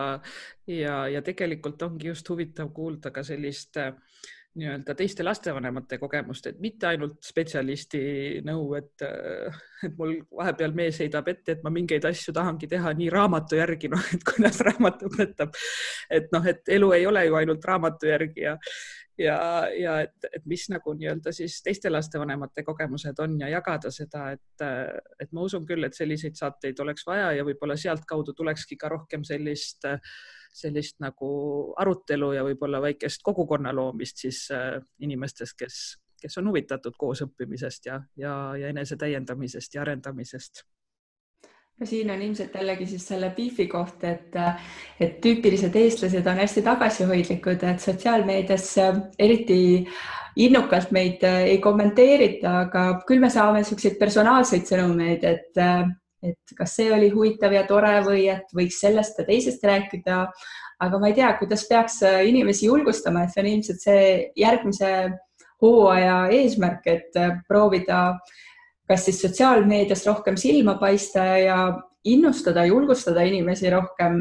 [0.68, 3.94] ja, ja tegelikult ongi just huvitav kuulda ka sellist äh,
[4.54, 8.00] nii-öelda teiste lastevanemate kogemust, et mitte ainult spetsialisti
[8.46, 9.02] nõu, et,
[9.82, 13.90] et mul vahepeal mees heidab ette, et ma mingeid asju tahangi teha nii raamatu järgi,
[13.90, 15.58] noh, et kuidas raamat õpetab.
[16.10, 18.54] et noh, et elu ei ole ju ainult raamatu järgi ja,
[19.18, 19.38] ja,
[19.78, 24.64] ja et, et mis nagu nii-öelda siis teiste lastevanemate kogemused on ja jagada seda, et,
[25.20, 29.26] et ma usun küll, et selliseid saateid oleks vaja ja võib-olla sealtkaudu tulekski ka rohkem
[29.26, 29.86] sellist
[30.54, 31.28] sellist nagu
[31.82, 35.78] arutelu ja võib-olla väikest kogukonna loomist siis äh, inimestest, kes,
[36.22, 40.62] kes on huvitatud koosõppimisest ja, ja, ja enese täiendamisest ja arendamisest
[41.80, 44.36] no siin on ilmselt jällegi siis selle beefi koht, et,
[45.00, 48.68] et tüüpilised eestlased on hästi tagasihoidlikud, et sotsiaalmeedias
[49.18, 49.58] eriti
[50.36, 55.62] innukalt meid ei kommenteerita, aga küll me saame niisuguseid personaalseid sõnumeid, et
[56.24, 60.24] et kas see oli huvitav ja tore või et võiks sellest ja teisest rääkida.
[60.84, 64.06] aga ma ei tea, kuidas peaks äh, inimesi julgustama, et see on ilmselt see
[64.36, 64.88] järgmise
[65.62, 68.18] hooaja eesmärk, et äh, proovida
[68.88, 71.58] kas siis sotsiaalmeedias rohkem silma paista ja
[72.04, 74.18] innustada, julgustada inimesi rohkem,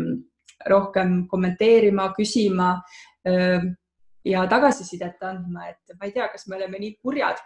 [0.69, 2.69] rohkem kommenteerima, küsima
[4.25, 7.41] ja tagasisidet andma, et ma ei tea, kas me oleme nii kurjad,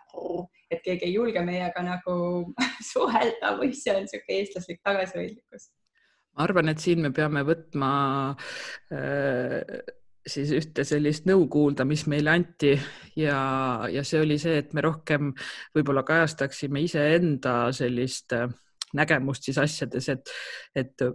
[0.69, 2.17] et keegi ei julge meiega nagu
[2.91, 5.71] suhelda või see on niisugune eestlaslik tagasihoidlikkus?
[6.37, 7.91] ma arvan, et siin me peame võtma
[8.93, 9.63] äh,
[10.27, 12.73] siis ühte sellist nõu kuulda, mis meile anti
[13.19, 13.39] ja,
[13.91, 15.33] ja see oli see, et me rohkem
[15.75, 18.49] võib-olla kajastaksime iseenda sellist äh,
[18.97, 20.35] nägemust siis asjades, et,
[20.75, 21.07] et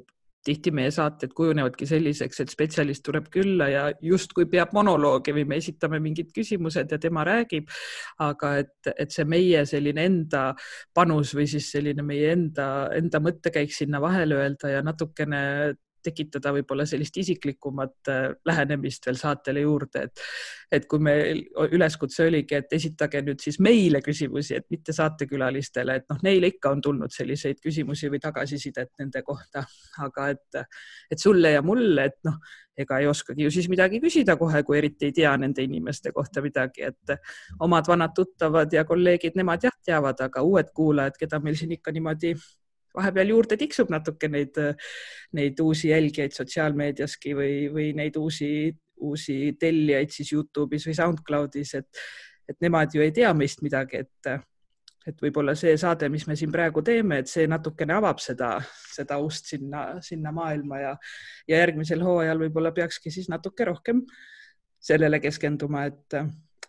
[0.44, 5.58] tihti meie saated kujunevadki selliseks, et spetsialist tuleb külla ja justkui peab monoloogi või me
[5.62, 7.70] esitame mingid küsimused ja tema räägib.
[8.18, 10.42] aga et, et see meie selline enda
[10.94, 15.42] panus või siis selline meie enda, enda mõttekäik sinna vahele öelda ja natukene
[16.04, 20.24] tekitada võib-olla sellist isiklikumat äh, lähenemist veel saatele juurde, et,
[20.78, 26.08] et kui meil üleskutse oligi, et esitage nüüd siis meile küsimusi, et mitte saatekülalistele, et
[26.10, 29.64] noh, neile ikka on tulnud selliseid küsimusi või tagasisidet nende kohta,
[30.04, 30.62] aga et,
[31.10, 32.38] et sulle ja mulle, et noh,
[32.78, 36.42] ega ei oskagi ju siis midagi küsida kohe, kui eriti ei tea nende inimeste kohta
[36.44, 37.16] midagi, et
[37.60, 41.92] omad vanad tuttavad ja kolleegid, nemad jah teavad, aga uued kuulajad, keda meil siin ikka
[41.92, 42.34] niimoodi
[42.96, 44.58] vahepeal juurde tiksub natuke neid,
[45.38, 52.02] neid uusi jälgijaid sotsiaalmeediaski või, või neid uusi, uusi tellijaid siis Youtube'is või SoundCloud'is, et,
[52.48, 54.32] et nemad ju ei tea meist midagi, et,
[55.08, 58.54] et võib-olla see saade, mis me siin praegu teeme, et see natukene avab seda,
[58.92, 60.94] seda ust sinna, sinna maailma ja,
[61.48, 64.04] ja järgmisel hooajal võib-olla peakski siis natuke rohkem
[64.82, 66.22] sellele keskenduma, et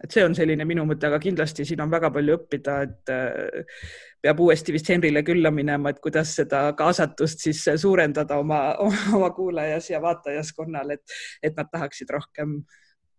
[0.03, 3.83] et see on selline minu mõte, aga kindlasti siin on väga palju õppida, et äh,
[4.23, 8.61] peab uuesti vist Henrile külla minema, et kuidas seda kaasatust siis suurendada oma,
[9.17, 12.61] oma kuulajas ja vaatajaskonnal, et, et nad tahaksid rohkem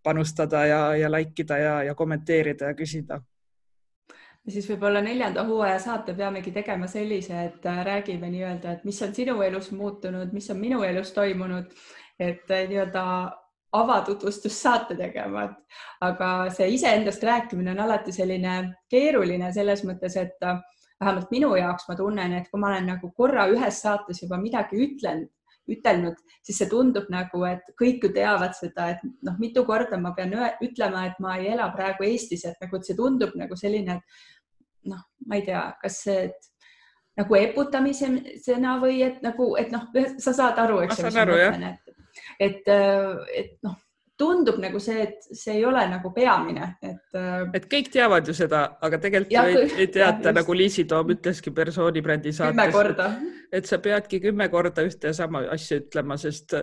[0.05, 3.21] panustada ja, ja like ida ja, ja kommenteerida ja küsida.
[4.45, 8.99] Ja siis võib-olla neljanda hooaja saate peamegi tegema sellise, et äh, räägime nii-öelda, et mis
[9.03, 11.73] on sinu elus muutunud, mis on minu elus toimunud,
[12.21, 13.05] et äh, nii-öelda
[13.75, 18.57] avatutvustust saate tegema, et aga see iseendast rääkimine on alati selline
[18.91, 20.61] keeruline selles mõttes, et äh,
[21.01, 24.79] vähemalt minu jaoks ma tunnen, et kui ma olen nagu korra ühes saates juba midagi
[24.87, 25.27] ütlen,
[25.71, 30.13] ütelnud, siis see tundub nagu, et kõik ju teavad seda, et noh, mitu korda ma
[30.17, 33.97] pean ütlema, et ma ei ela praegu Eestis, et nagu, et see tundub nagu selline,
[33.97, 36.51] et noh, ma ei tea, kas see, et
[37.19, 39.89] nagu eputamisena või et nagu, et noh,
[40.21, 41.84] sa saad aru, eks ju, mis ma mõtlen, et
[42.41, 43.79] et, äh, et noh,
[44.19, 47.17] tundub nagu see, et see ei ole nagu peamine, et.
[47.19, 51.11] Äh, et kõik teavad ju seda, aga tegelikult ja, ei, ei teata, nagu Liisi Toom
[51.17, 52.79] ütleski persooni brändi saates.
[53.55, 56.55] et sa peadki kümme korda ühte ja sama asja ütlema, sest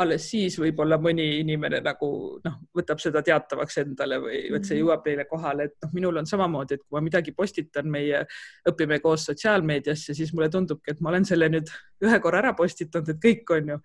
[0.00, 2.10] alles siis võib-olla mõni inimene nagu
[2.44, 4.82] noh, võtab seda teatavaks endale või et see mhm.
[4.82, 8.24] jõuab neile kohale, et noh, minul on samamoodi, et kui ma midagi postitan meie
[8.68, 11.68] Õpime koos sotsiaalmeediasse, siis mulle tundubki, et ma olen selle nüüd
[12.04, 13.82] ühe korra ära postitanud, et kõik on ju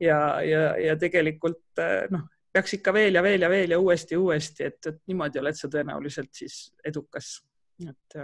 [0.00, 4.16] ja, ja, ja tegelikult eh, noh, peaks ikka veel ja veel ja veel ja uuesti
[4.16, 7.38] uuesti, et, et niimoodi oled sa tõenäoliselt siis edukas.
[7.86, 8.20] et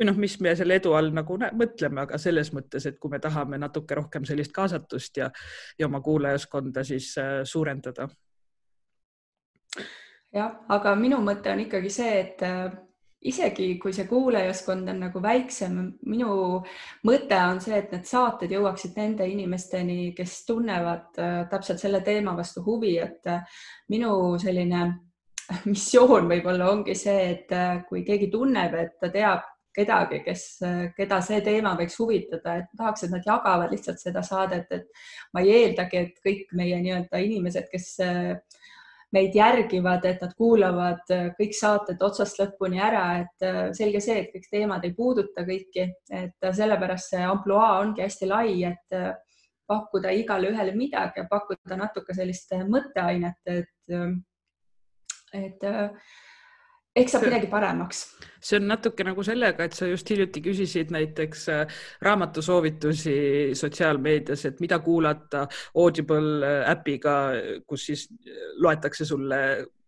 [0.00, 3.18] või noh, mis me selle edu all nagu mõtleme, aga selles mõttes, et kui me
[3.20, 5.28] tahame natuke rohkem sellist kaasatust ja,
[5.78, 8.08] ja oma kuulajaskonda siis äh, suurendada.
[10.32, 12.46] jah, aga minu mõte on ikkagi see, et
[13.28, 15.76] isegi kui see kuulajaskond on nagu väiksem,
[16.08, 16.32] minu
[17.06, 22.34] mõte on see, et need saated jõuaksid nende inimesteni, kes tunnevad äh, täpselt selle teema
[22.38, 23.44] vastu huvi, et äh,
[23.92, 24.86] minu selline
[25.68, 29.44] missioon võib-olla ongi see, et äh, kui keegi tunneb, et ta teab
[29.76, 30.44] kedagi, kes,
[30.96, 34.88] keda see teema võiks huvitada, et tahaks, et nad jagavad lihtsalt seda saadet, et
[35.36, 37.92] ma ei eeldagi, et kõik meie nii-öelda inimesed, kes
[39.14, 44.20] meid järgivad, et nad kuulavad äh, kõik saated otsast lõpuni ära, et äh, selge see,
[44.22, 48.98] et kõik teemad ei puuduta kõiki, et äh, sellepärast see ampluaa ongi hästi lai, et
[49.70, 53.70] pakkuda igale ühele midagi ja pakkuda natuke sellist mõtteainet, et,
[55.38, 55.68] et
[56.96, 58.02] ehk saab midagi paremaks.
[58.40, 63.16] see on natuke nagu sellega, et sa just hiljuti küsisid näiteks äh, raamatusoovitusi
[63.54, 67.16] sotsiaalmeedias, et mida kuulata Audible äh, äpiga,
[67.66, 69.40] kus siis äh, loetakse sulle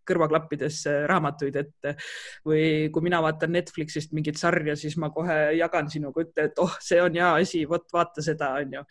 [0.08, 1.94] kõrvaklappidesse raamatuid ette
[2.48, 6.74] või kui mina vaatan Netflixist mingit sarja, siis ma kohe jagan sinuga ütle, et oh,
[6.82, 8.84] see on hea asi, vot vaata seda, onju.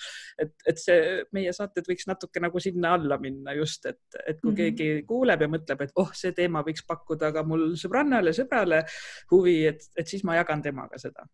[0.45, 4.51] et, et see meie saated võiks natuke nagu sinna alla minna just, et, et kui
[4.51, 4.80] mm -hmm.
[4.80, 8.84] keegi kuuleb ja mõtleb, et oh, see teema võiks pakkuda ka mul sõbrannale, sõbrale
[9.32, 11.28] huvi, et, et siis ma jagan temaga seda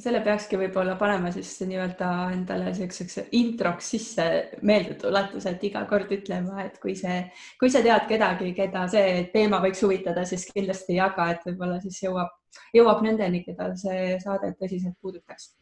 [0.00, 4.26] selle peakski võib-olla panema siis nii-öelda endale siukseks introks sisse
[4.66, 7.22] meeldetuletuse, et iga kord ütlema, et kui see,
[7.60, 12.02] kui sa tead kedagi, keda see teema võiks huvitada, siis kindlasti jaga, et võib-olla siis
[12.06, 12.36] jõuab,
[12.76, 15.54] jõuab nendeni, keda see saade tõsiselt puudutaks.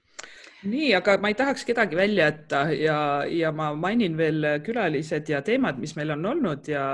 [0.66, 2.98] Nii, aga ma ei tahaks kedagi välja jätta ja,
[3.30, 6.88] ja ma mainin veel külalised ja teemad, mis meil on olnud ja,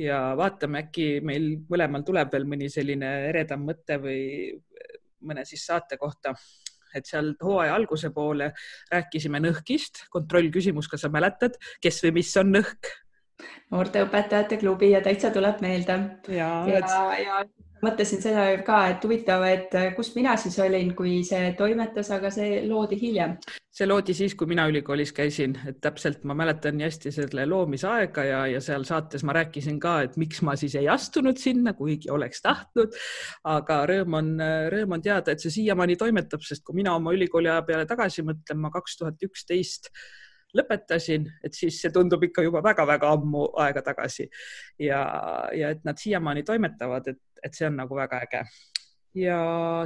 [0.00, 4.22] ja vaatame, äkki meil mõlemal tuleb veel mõni selline eredam mõte või
[5.20, 6.32] mõne siis saate kohta
[6.94, 8.52] et seal hooaja alguse poole
[8.92, 12.92] rääkisime nõhkist, kontrollküsimus, kas sa mäletad, kes või mis on nõhk?
[13.70, 15.98] Noorteõpetajate klubi ja täitsa tuleb meelde.
[16.28, 16.84] ja, ja,
[17.24, 17.42] ja
[17.84, 22.60] mõtlesin seda ka, et huvitav, et kus mina siis olin, kui see toimetas, aga see
[22.68, 23.36] loodi hiljem.
[23.70, 28.24] see loodi siis, kui mina ülikoolis käisin, et täpselt ma mäletan nii hästi selle loomisaega
[28.26, 32.10] ja, ja seal saates ma rääkisin ka, et miks ma siis ei astunud sinna, kuigi
[32.12, 32.96] oleks tahtnud.
[33.48, 34.32] aga rõõm on,
[34.74, 38.26] rõõm on teada, et see siiamaani toimetab, sest kui mina oma ülikooli aja peale tagasi
[38.26, 39.88] mõtlen, ma kaks tuhat üksteist
[40.56, 44.26] lõpetasin, et siis see tundub ikka juba väga-väga ammu aega tagasi
[44.82, 45.02] ja,
[45.56, 48.44] ja et nad siiamaani toimetavad, et, et see on nagu väga äge.
[49.14, 49.40] ja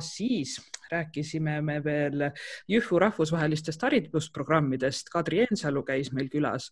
[0.04, 0.58] siis
[0.94, 2.28] rääkisime me veel
[2.70, 5.10] Jõhvu rahvusvahelistest haridusprogrammidest.
[5.12, 6.70] Kadri Eensalu käis meil külas.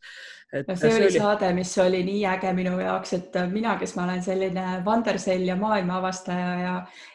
[0.53, 4.07] no see oli, oli saade, mis oli nii äge minu jaoks, et mina, kes ma
[4.07, 6.75] olen selline vandersell ja maailma avastaja ja,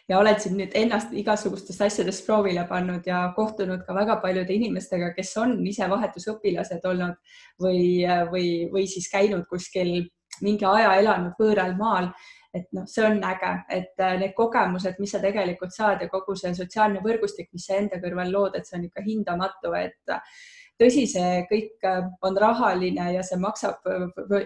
[0.10, 5.14] ja olen siin nüüd ennast igasugustest asjadest proovile pannud ja kohtunud ka väga paljude inimestega,
[5.18, 7.18] kes on ise vahetusõpilased olnud
[7.62, 10.08] või, või, või siis käinud kuskil
[10.42, 12.12] mingi aja elanud võõral maal
[12.58, 16.36] et noh, see on äge, et äh, need kogemused, mis sa tegelikult saad ja kogu
[16.38, 20.40] see sotsiaalne võrgustik, mis sa enda kõrval lood, et see on ikka hindamatu, et äh,
[20.82, 23.86] tõsi, see kõik äh, on rahaline ja see maksab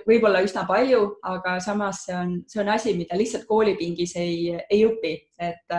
[0.08, 4.86] võib-olla üsna palju, aga samas see on, see on asi, mida lihtsalt koolipingis ei, ei
[4.88, 5.78] õpi, et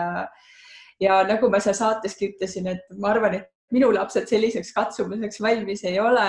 [1.01, 5.81] ja nagu ma seal saateski ütlesin, et ma arvan, et minu lapsed selliseks katsumuseks valmis
[5.89, 6.27] ei ole,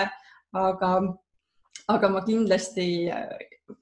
[0.57, 0.91] aga,
[1.93, 2.87] aga ma kindlasti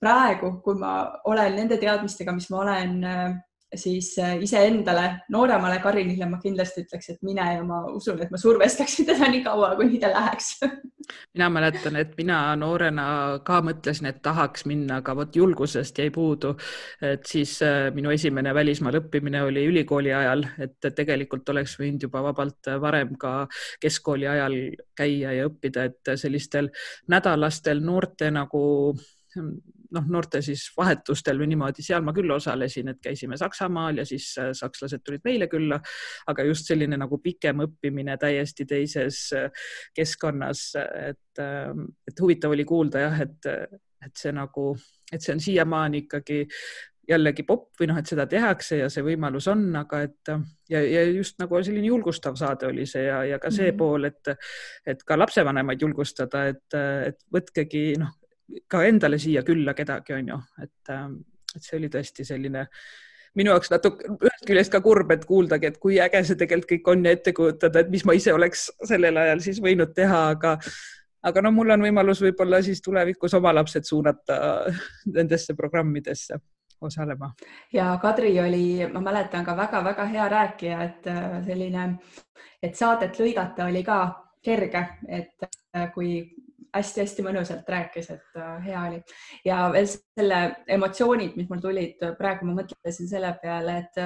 [0.01, 0.93] praegu, kui ma
[1.31, 3.33] olen nende teadmistega, mis ma olen äh,
[3.75, 8.41] siis äh, iseendale, nooremale Karinile ma kindlasti ütleks, et mine ja ma usun, et ma
[8.41, 10.59] survestaksin teda nii kaua, kuni ta läheks
[11.35, 13.07] mina mäletan, et mina noorena
[13.45, 16.55] ka mõtlesin, et tahaks minna, aga vot julgusest jäi puudu.
[17.01, 22.23] et siis äh, minu esimene välismaal õppimine oli ülikooli ajal, et tegelikult oleks võinud juba
[22.29, 23.47] vabalt varem ka
[23.81, 24.59] keskkooli ajal
[24.97, 26.71] käia ja õppida, et sellistel
[27.09, 28.63] nädalastel noorte nagu
[29.37, 34.31] noh, noorte siis vahetustel või niimoodi, seal ma küll osalesin, et käisime Saksamaal ja siis
[34.41, 35.81] äh, sakslased tulid meile külla.
[36.27, 39.51] aga just selline nagu pikem õppimine täiesti teises äh,
[39.95, 40.65] keskkonnas,
[41.09, 43.53] et, ähm, et huvitav oli kuulda jah, et,
[44.07, 44.73] et see nagu,
[45.13, 46.47] et see on siiamaani ikkagi
[47.09, 50.31] jällegi popp või noh, et seda tehakse ja see võimalus on, aga et
[50.71, 53.79] ja, ja just nagu selline julgustav saade oli see ja, ja ka see mm -hmm.
[53.79, 54.33] pool, et,
[54.87, 56.79] et ka lapsevanemaid julgustada, et,
[57.09, 58.15] et võtkegi noh,
[58.69, 61.17] ka endale siia külla kedagi, on ju, et, ähm,
[61.57, 62.67] et see oli tõesti selline
[63.39, 66.91] minu jaoks natuke ühest küljest ka kurb, et kuuldagi, et kui äge see tegelikult kõik
[66.93, 70.59] on ja ette kujutada, et mis ma ise oleks sellel ajal siis võinud teha, aga
[71.23, 74.39] aga no mul on võimalus võib-olla siis tulevikus oma lapsed suunata
[75.17, 76.39] nendesse programmidesse
[76.83, 77.31] osalema.
[77.73, 81.89] ja Kadri oli, ma mäletan ka väga-väga hea rääkija, et äh, selline,
[82.63, 83.99] et saadet lõigata oli ka
[84.43, 86.17] kerge, et äh, kui
[86.73, 89.01] hästi-hästi mõnusalt rääkis, et äh, hea oli.
[89.45, 90.41] Ja veel selle
[90.77, 94.01] emotsioonid, mis mul tulid, praegu ma mõtlesin selle peale, et,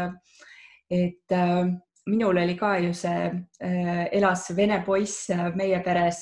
[0.91, 1.63] et äh,
[2.07, 3.31] minul oli ka ju see,
[4.15, 6.21] elas vene poiss meie peres,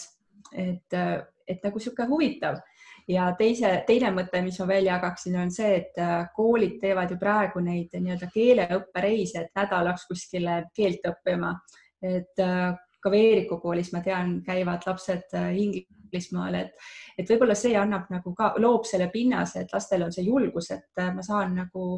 [0.57, 2.63] et, et nagu niisugune huvitav.
[3.05, 5.99] Ja teise, teine mõte, mis ma veel jagaksin, on see, et
[6.33, 11.53] koolid teevad ju praegu neid nii-öelda keeleõppereise, et nädalaks kuskile keelt õppima,
[12.01, 12.41] et
[13.05, 16.87] ka Veeriku koolis ma tean, käivad lapsed äh, Inglismaal, et,
[17.19, 21.03] et võib-olla see annab nagu ka, loob selle pinnase, et lastel on see julgus, et
[21.03, 21.89] äh, ma saan nagu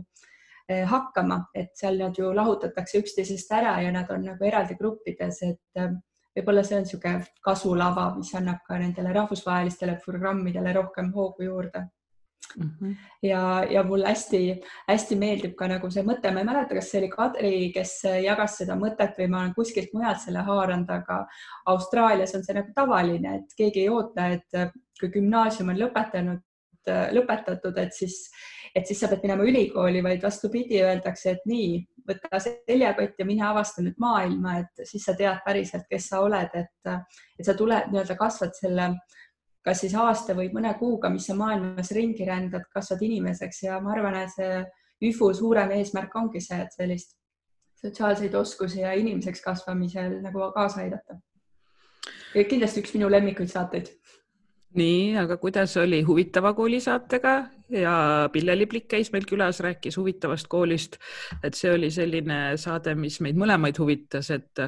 [0.70, 5.42] äh, hakkama, et seal nad ju lahutatakse üksteisest ära ja nad on nagu eraldi gruppides,
[5.46, 5.82] et
[6.36, 11.86] võib-olla see on niisugune kasulava, mis annab ka nendele rahvusvahelistele programmidele rohkem hoogu juurde
[12.57, 12.97] Mm -hmm.
[13.22, 17.11] ja, ja mulle hästi-hästi meeldib ka nagu see mõte, ma ei mäleta, kas see oli
[17.12, 17.92] Kadri, kes
[18.24, 21.26] jagas seda mõtet või ma olen kuskilt mujalt selle haaranud, aga
[21.66, 26.40] Austraalias on see nagu tavaline, et keegi ei oota, et kui gümnaasium on lõpetanud,
[27.12, 28.30] lõpetatud, et siis,
[28.74, 33.44] et siis sa pead minema ülikooli, vaid vastupidi, öeldakse, et nii, võta seljakott ja mine
[33.47, 36.92] avasta nüüd maailma, et siis sa tead päriselt, kes sa oled, et,
[37.38, 38.92] et sa tuled nii-öelda kasvad selle
[39.66, 43.96] kas siis aasta või mõne kuuga, mis sa maailmas ringi rändad, kasvad inimeseks ja ma
[43.96, 44.60] arvan, et see
[45.10, 47.16] ÜFU suurem eesmärk ongi see, et sellist
[47.82, 51.18] sotsiaalseid oskusi ja inimeseks kasvamisel nagu kaasa aidata.
[52.48, 53.90] kindlasti üks minu lemmikuid saateid
[54.76, 57.36] nii, aga kuidas oli huvitava kooli saatega
[57.70, 60.98] ja Pille Liblik käis meil külas, rääkis huvitavast koolist,
[61.44, 64.62] et see oli selline saade, mis meid mõlemaid huvitas, et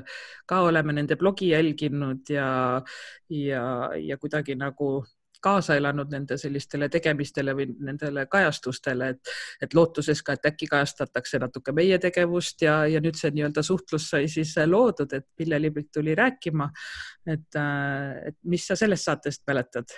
[0.48, 2.48] ka oleme nende blogi jälginud ja,
[3.30, 3.62] ja,
[4.02, 4.98] ja kuidagi nagu
[5.40, 9.32] kaasa elanud nende sellistele tegemistele või nendele kajastustele, et,
[9.62, 14.10] et lootuses ka, et äkki kajastatakse natuke meie tegevust ja, ja nüüd see nii-öelda suhtlus
[14.10, 16.70] sai siis loodud, et Pille Liblik tuli rääkima.
[17.26, 17.62] et,
[18.26, 19.94] et mis sa sellest saatest mäletad?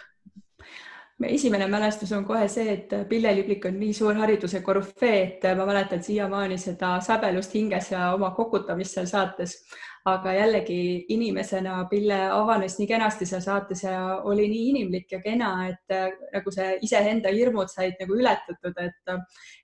[1.29, 5.67] Esimene mälestus on kohe see, et Pille Liblik on nii suur hariduse korüfee, et ma
[5.69, 9.61] mäletan siiamaani seda säbelust hinges ja oma kokutamist seal saates.
[10.09, 15.51] Aga jällegi inimesena Pille avanes nii kenasti seal saates ja oli nii inimlik ja kena,
[15.69, 19.13] et äh, nagu see iseenda hirmud said nagu ületatud, et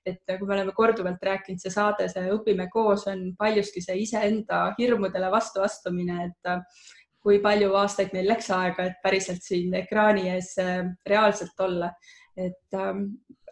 [0.06, 4.74] et nagu me oleme korduvalt rääkinud, see saade, see Õpime koos on paljuski see iseenda
[4.78, 6.60] hirmudele vastu astumine, et äh,
[7.26, 11.90] kui palju aastaid meil läks aega, et päriselt siin ekraani ees äh, reaalselt olla,
[12.36, 13.08] et ähm,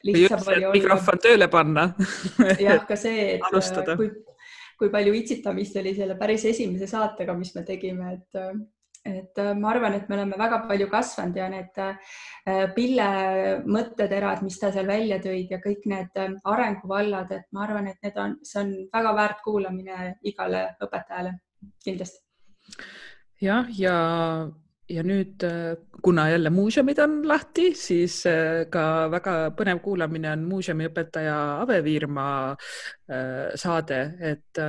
[0.07, 0.77] lihtsam oli olla.
[0.77, 1.89] mikrofon tööle panna
[2.67, 4.13] jah, ka see, et kui
[4.79, 8.41] kui palju itsitamist oli selle päris esimese saatega, mis me tegime, et
[9.05, 12.15] et ma arvan, et me oleme väga palju kasvanud ja need äh,
[12.73, 13.09] Pille
[13.69, 18.01] mõtteterad, mis ta seal välja tõid ja kõik need äh, arenguvallad, et ma arvan, et
[18.07, 21.35] need on, see on väga väärt kuulamine igale õpetajale
[21.85, 22.25] kindlasti.
[23.45, 24.53] Jah, ja, ja
[24.89, 30.45] ja nüüd, äh, kuna jälle muuseumid on lahti, siis äh, ka väga põnev kuulamine on
[30.49, 34.63] muuseumiõpetaja Ave Viirma äh, saade, et,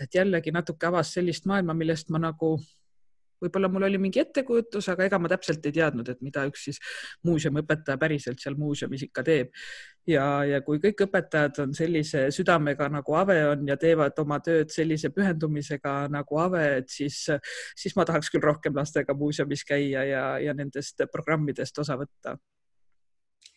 [0.00, 2.56] et jällegi natuke avas sellist maailma, millest ma nagu
[3.42, 6.78] võib-olla mul oli mingi ettekujutus, aga ega ma täpselt ei teadnud, et mida üks siis
[7.26, 9.50] muuseumiõpetaja päriselt seal muuseumis ikka teeb.
[10.06, 14.72] ja, ja kui kõik õpetajad on sellise südamega nagu Ave on ja teevad oma tööd
[14.74, 17.24] sellise pühendumisega nagu Ave, et siis,
[17.78, 22.36] siis ma tahaks küll rohkem lastega muuseumis käia ja, ja nendest programmidest osa võtta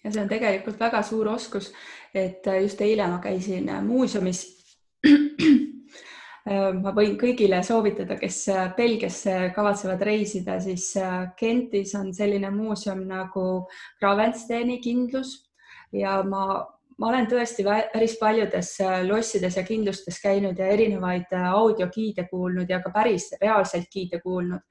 [0.06, 1.72] ja see on tegelikult väga suur oskus,
[2.14, 4.46] et just eile ma käisin muuseumis
[6.46, 13.02] ma võin kõigile soovitada, kes äh, Belgiasse kavatsevad reisida, siis äh, Gentis on selline muuseum
[13.10, 13.66] nagu
[14.02, 15.40] Gravensteini kindlus.
[15.96, 16.62] Ja ma,
[17.00, 18.76] ma olen tõesti päris paljudes
[19.08, 24.62] lossides ja kindlustes käinud ja erinevaid audiogiide kuulnud ja ka päris reaalselt giide kuulnud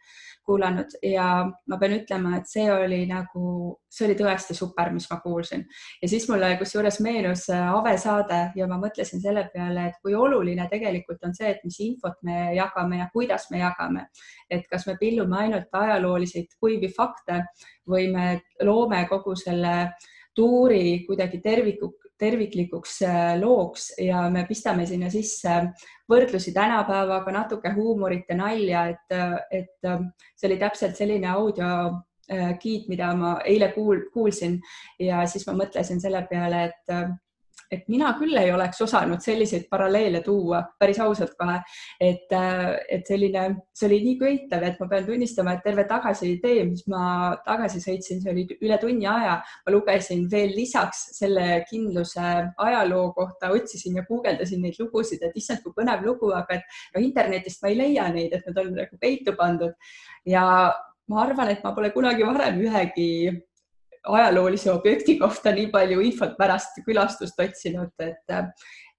[0.47, 5.19] kuulanud ja ma pean ütlema, et see oli nagu, see oli tõesti super, mis ma
[5.23, 5.65] kuulsin.
[6.03, 10.17] Ja siis mulle kusjuures meenus äh, Ave saade ja ma mõtlesin selle peale, et kui
[10.19, 14.09] oluline tegelikult on see, et mis infot me jagame ja kuidas me jagame,
[14.51, 17.43] et kas me pillume ainult ajalooliseid kuivi fakte
[17.91, 18.29] või me
[18.65, 19.93] loome kogu selle
[20.35, 25.57] tuuri kuidagi terviku, terviklikuks äh, looks ja me pistame sinna sisse
[26.11, 29.17] võrdlusi tänapäevaga, natuke huumorit ja nalja, et,
[29.51, 30.05] et äh,
[30.37, 31.69] see oli täpselt selline audio
[32.31, 34.61] äh, giid, mida ma eile kuul, kuulsin.
[35.03, 36.97] Ja siis ma mõtlesin selle peale, et
[37.75, 41.57] et mina küll ei oleks osanud selliseid paralleele tuua, päris ausalt kohe,
[42.03, 43.45] et, et selline,
[43.75, 47.05] see oli nii köitev, et ma pean tunnistama, et terve tagasitee, mis ma
[47.47, 52.27] tagasi sõitsin, see oli üle tunni aja, ma lugesin veel lisaks selle kindluse
[52.69, 57.05] ajaloo kohta, otsisin ja guugeldasin neid lugusid, et issand, kui põnev lugu, aga et no
[57.05, 59.75] internetist ma ei leia neid, et need on nagu peitu pandud.
[60.29, 60.45] Ja
[61.11, 63.11] ma arvan, et ma pole kunagi varem ühegi
[64.05, 68.35] ajaloolise objekti kohta nii palju infot pärast külastust otsinud, et,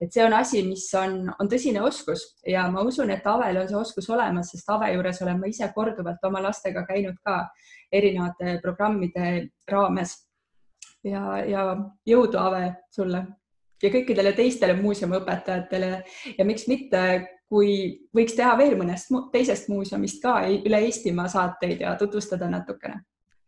[0.02, 3.70] et see on asi, mis on, on tõsine oskus ja ma usun, et Avel on
[3.70, 7.44] see oskus olemas, sest Ave juures olen ma ise korduvalt oma lastega käinud ka
[7.94, 9.32] erinevate programmide
[9.72, 10.18] raames.
[11.04, 11.66] ja, ja
[12.06, 13.26] jõudu, Ave, sulle
[13.84, 15.90] ja kõikidele teistele muuseumiõpetajatele
[16.38, 17.02] ja miks mitte,
[17.50, 23.04] kui võiks teha veel mõnest teisest muuseumist ka üle Eestimaa saateid ja tutvustada natukene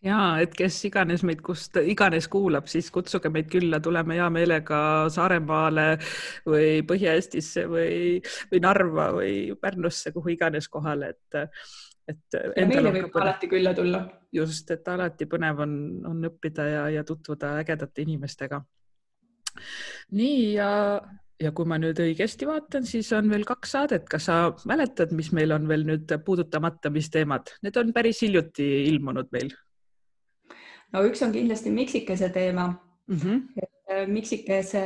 [0.06, 4.80] ja et kes iganes meid, kust iganes kuulab, siis kutsuge meid külla, tuleme hea meelega
[5.14, 5.88] Saaremaale
[6.46, 7.92] või Põhja-Eestisse või,
[8.52, 11.44] või Narva või Pärnusse, kuhu iganes kohale, et
[12.08, 12.40] et.
[12.70, 13.26] meile võib põnev.
[13.26, 14.02] alati külla tulla.
[14.34, 15.78] just, et alati põnev on,
[16.08, 18.62] on õppida ja, ja tutvuda ägedate inimestega.
[20.16, 20.72] nii ja,
[21.42, 25.34] ja kui ma nüüd õigesti vaatan, siis on veel kaks saadet, kas sa mäletad, mis
[25.36, 29.56] meil on veel nüüd puudutamata, mis teemad, need on päris hiljuti ilmunud meil
[30.94, 32.68] no üks on kindlasti Miksikese teema
[33.08, 33.18] mm.
[33.18, 33.66] -hmm.
[34.08, 34.84] Miksikese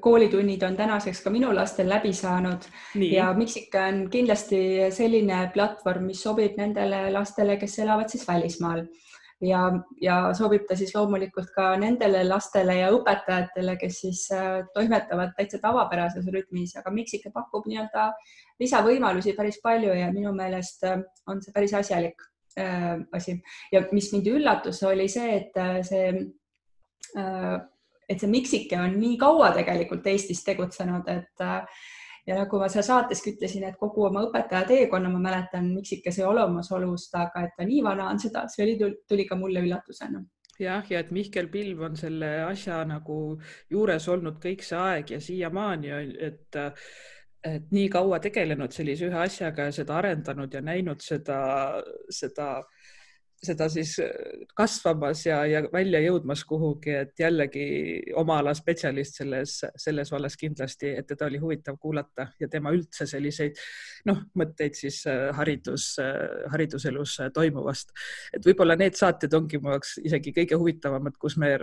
[0.00, 3.14] koolitunnid on tänaseks ka minu lastel läbi saanud Nii.
[3.14, 4.58] ja Miksike on kindlasti
[4.90, 8.84] selline platvorm, mis sobib nendele lastele, kes elavad siis välismaal
[9.42, 9.62] ja,
[10.00, 15.58] ja sobib ta siis loomulikult ka nendele lastele ja õpetajatele, kes siis äh, toimetavad täitsa
[15.62, 18.12] tavapärases rütmis, aga Miksike pakub nii-öelda
[18.62, 23.38] lisavõimalusi päris palju ja minu meelest äh, on see päris asjalik äh, asi.
[23.72, 26.08] Ja mis mind üllatus, oli see, et äh, see
[27.18, 27.58] äh,,
[28.08, 31.82] et see miksike on nii kaua tegelikult Eestis tegutsenud, et äh,
[32.26, 37.14] ja nagu ma seal saateski ütlesin, et kogu oma õpetaja teekonna ma mäletan miksikese olemasolust,
[37.18, 40.22] aga et ta nii vana on, seda, see oli, tuli ka mulle üllatusena.
[40.60, 43.16] Jah, ja et Mihkel Pilv on selle asja nagu
[43.72, 45.94] juures olnud kõik see aeg ja siiamaani,
[46.28, 46.60] et
[47.44, 51.38] et nii kaua tegelenud sellise ühe asjaga ja seda arendanud ja näinud seda,
[52.10, 52.50] seda
[53.42, 54.10] seda siis äh,
[54.54, 57.64] kasvamas ja, ja välja jõudmas kuhugi, et jällegi
[58.18, 63.06] oma ala spetsialist selles, selles vallas kindlasti, et teda oli huvitav kuulata ja tema üldse
[63.10, 63.58] selliseid
[64.08, 67.90] noh, mõtteid siis äh, haridus, äh, hariduselus toimuvast.
[68.32, 71.56] et võib-olla need saated ongi mu jaoks isegi kõige huvitavamad, kus me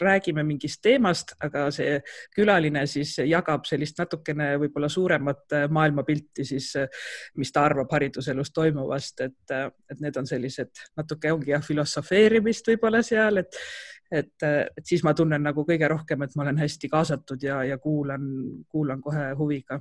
[0.00, 1.98] räägime mingist teemast, aga see
[2.34, 6.72] külaline siis jagab sellist natukene võib-olla suuremat maailmapilti siis,
[7.36, 9.56] mis ta arvab hariduselus toimuvast, et,
[9.90, 13.56] et need on sellised natuke natuke ongi jah, filosofeerimist võib-olla seal, et,
[14.10, 17.78] et, et siis ma tunnen nagu kõige rohkem, et ma olen hästi kaasatud ja, ja
[17.78, 18.22] kuulan,
[18.68, 19.80] kuulan kohe huviga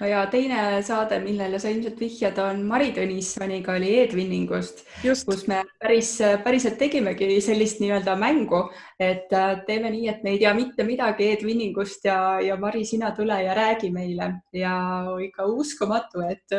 [0.00, 5.60] no ja teine saade, millele sa ilmselt vihjad, on Mari Tõnissoniga oli e-twinningust, kus me
[5.82, 6.14] päris,
[6.44, 8.62] päriselt tegimegi sellist nii-öelda mängu,
[9.00, 13.12] et äh, teeme nii, et me ei tea mitte midagi e-twinningust ja, ja Mari, sina
[13.16, 14.30] tule ja räägi meile.
[14.56, 14.74] Ja
[15.22, 16.56] ikka uskumatu, et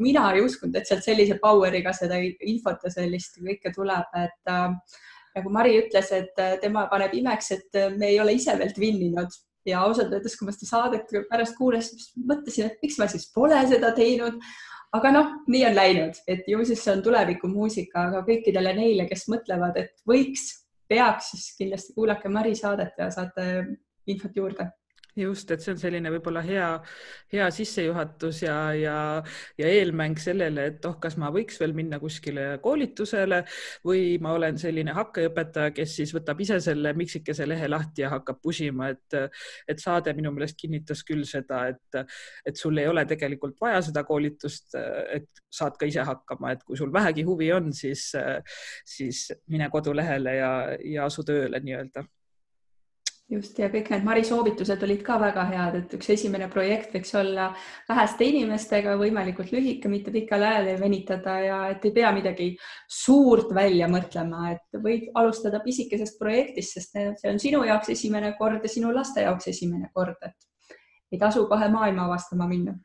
[0.00, 4.96] mina ei uskunud, et sealt sellise power'iga seda infot ja sellist kõike tuleb, et äh,
[5.36, 9.36] nagu Mari ütles, et äh, tema paneb imeks, et me ei ole ise veel twinninud
[9.68, 13.28] ja ausalt öeldes, kui ma seda saadet pärast kuulasin, siis mõtlesin, et miks ma siis
[13.34, 14.40] pole seda teinud.
[14.96, 19.26] aga noh, nii on läinud, et ju siis see on tulevikumuusika, aga kõikidele neile, kes
[19.28, 20.46] mõtlevad, et võiks,
[20.88, 23.44] peaks, siis kindlasti kuulake Mari saadet ja saate
[24.08, 24.70] infot juurde
[25.20, 26.68] just, et see on selline võib-olla hea,
[27.32, 28.96] hea sissejuhatus ja, ja,
[29.58, 33.42] ja eelmäng sellele, et oh, kas ma võiks veel minna kuskile koolitusele
[33.86, 38.40] või ma olen selline hakkeõpetaja, kes siis võtab ise selle miksikese lehe lahti ja hakkab
[38.42, 39.18] pusima, et,
[39.68, 42.02] et saade minu meelest kinnitas küll seda, et,
[42.46, 44.76] et sul ei ole tegelikult vaja seda koolitust,
[45.14, 48.10] et saad ka ise hakkama, et kui sul vähegi huvi on, siis,
[48.86, 50.52] siis mine kodulehele ja,
[50.84, 52.04] ja asu tööle nii-öelda
[53.28, 57.12] just ja kõik need Mari soovitused olid ka väga head, et üks esimene projekt võiks
[57.18, 57.50] olla
[57.88, 62.48] väheste inimestega, võimalikult lühike, mitte pikal ajal ei venitada ja et ei pea midagi
[63.00, 68.64] suurt välja mõtlema, et võid alustada pisikesest projektist, sest see on sinu jaoks esimene kord
[68.64, 70.76] ja sinu laste jaoks esimene kord, et
[71.12, 72.76] ei tasu kohe maailma avastama minna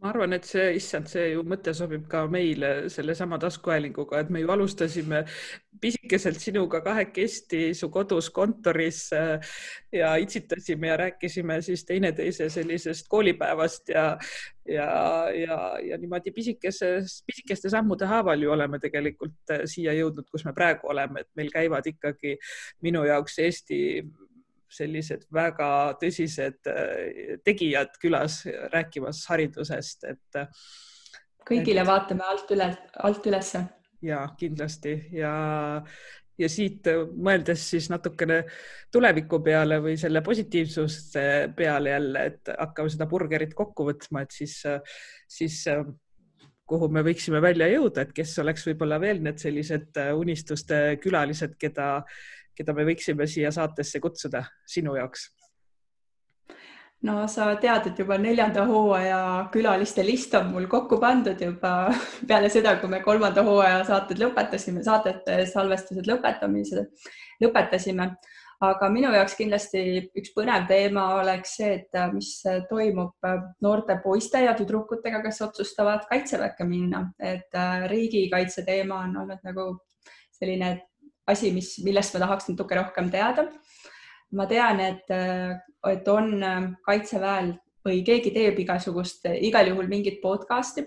[0.00, 4.40] ma arvan, et see, issand, see ju mõte sobib ka meile sellesama taskuhäälinguga, et me
[4.40, 5.24] ju alustasime
[5.80, 9.52] pisikeselt sinuga kahekesti su kodus kontoris äh,
[9.92, 14.06] ja itsitasime ja rääkisime siis teineteise sellisest koolipäevast ja,
[14.68, 14.88] ja,
[15.36, 20.56] ja, ja niimoodi pisikeses, pisikeste sammude haaval ju oleme tegelikult äh, siia jõudnud, kus me
[20.56, 22.38] praegu oleme, et meil käivad ikkagi
[22.80, 23.80] minu jaoks Eesti
[24.70, 28.42] sellised väga tõsised äh, tegijad külas
[28.72, 30.40] rääkimas haridusest, et.
[31.48, 31.90] kõigile et...
[31.90, 32.70] vaatame alt üle,
[33.02, 33.64] alt ülesse.
[34.02, 35.32] ja kindlasti ja,
[36.38, 38.42] ja siit mõeldes siis natukene
[38.92, 41.24] tuleviku peale või selle positiivsuse
[41.56, 44.62] peale jälle, et hakkame seda burgerit kokku võtma, et siis,
[45.28, 45.64] siis
[46.70, 51.56] kuhu me võiksime välja jõuda, et kes oleks võib-olla veel need sellised äh, unistuste külalised,
[51.60, 51.90] keda,
[52.60, 55.28] keda me võiksime siia saatesse kutsuda sinu jaoks?
[57.08, 59.20] no sa tead, et juba neljanda hooaja
[59.52, 61.72] külaliste list on mul kokku pandud juba
[62.28, 66.86] peale seda, kui me kolmanda hooaja saated lõpetasime, saadete salvestused lõpetamise,
[67.40, 68.12] lõpetasime
[68.64, 69.82] aga minu jaoks kindlasti
[70.20, 72.32] üks põnev teema oleks see, et äh, mis
[72.68, 79.16] toimub äh, noorte poiste ja tüdrukutega, kes otsustavad kaitseväkke minna, et äh, riigikaitse teema on
[79.22, 79.70] olnud nagu
[80.36, 80.74] selline
[81.30, 83.48] asi, mis, millest ma tahaks natuke rohkem teada.
[84.32, 85.10] ma tean, et,
[85.90, 86.28] et on
[86.86, 87.54] kaitseväel
[87.86, 90.84] või keegi teeb igasugust, igal juhul mingit podcast'i,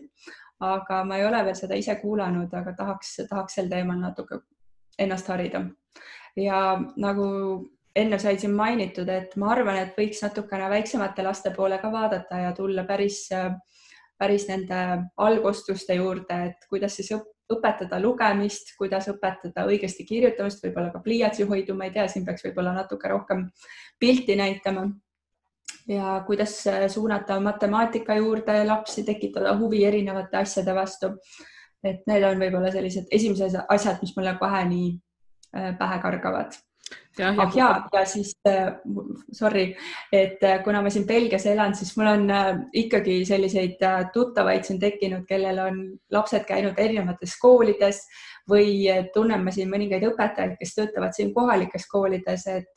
[0.64, 4.39] aga ma ei ole veel seda ise kuulanud, aga tahaks, tahaks sel teemal natuke
[5.00, 5.66] ennast harida
[6.39, 7.28] ja nagu
[7.96, 12.39] enne sai siin mainitud, et ma arvan, et võiks natukene väiksemate laste poole ka vaadata
[12.48, 13.28] ja tulla päris,
[14.18, 14.80] päris nende
[15.18, 17.12] algostuste juurde, et kuidas siis
[17.52, 22.46] õpetada lugemist, kuidas õpetada õigesti kirjutamist, võib-olla ka pliiatsi hoidu, ma ei tea, siin peaks
[22.48, 23.50] võib-olla natuke rohkem
[24.00, 24.88] pilti näitama.
[25.88, 31.08] ja kuidas suunata matemaatika juurde lapsi, tekitada huvi erinevate asjade vastu.
[31.84, 34.94] et need on võib-olla sellised esimesed asjad, mis mulle kohe nii
[35.54, 36.52] Äh, pähe kargavad.
[37.20, 38.74] Ah ja, ja, ja siis äh,
[39.32, 39.76] sorry,
[40.12, 42.28] et äh, kuna ma siin Belgias elan, siis mul on
[42.74, 43.82] ikkagi selliseid
[44.14, 45.82] tuttavaid siin tekkinud, kellel on
[46.12, 48.04] lapsed käinud erinevates koolides
[48.50, 52.74] või tunnen ma siin mõningaid õpetajaid, kes töötavad siin kohalikes koolides, et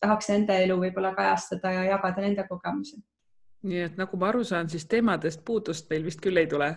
[0.00, 3.00] tahaks nende elu võib-olla kajastada ja jagada nende kogemusi.
[3.62, 6.74] nii et nagu ma aru saan, siis teemadest puudust meil vist küll ei tule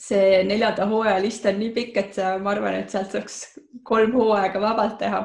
[0.00, 3.36] see neljanda hooaja list on nii pikk, et ma arvan, et sealt saaks
[3.88, 5.22] kolm hooaega vabalt teha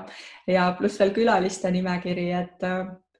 [0.48, 2.68] ja pluss veel külaliste nimekiri, et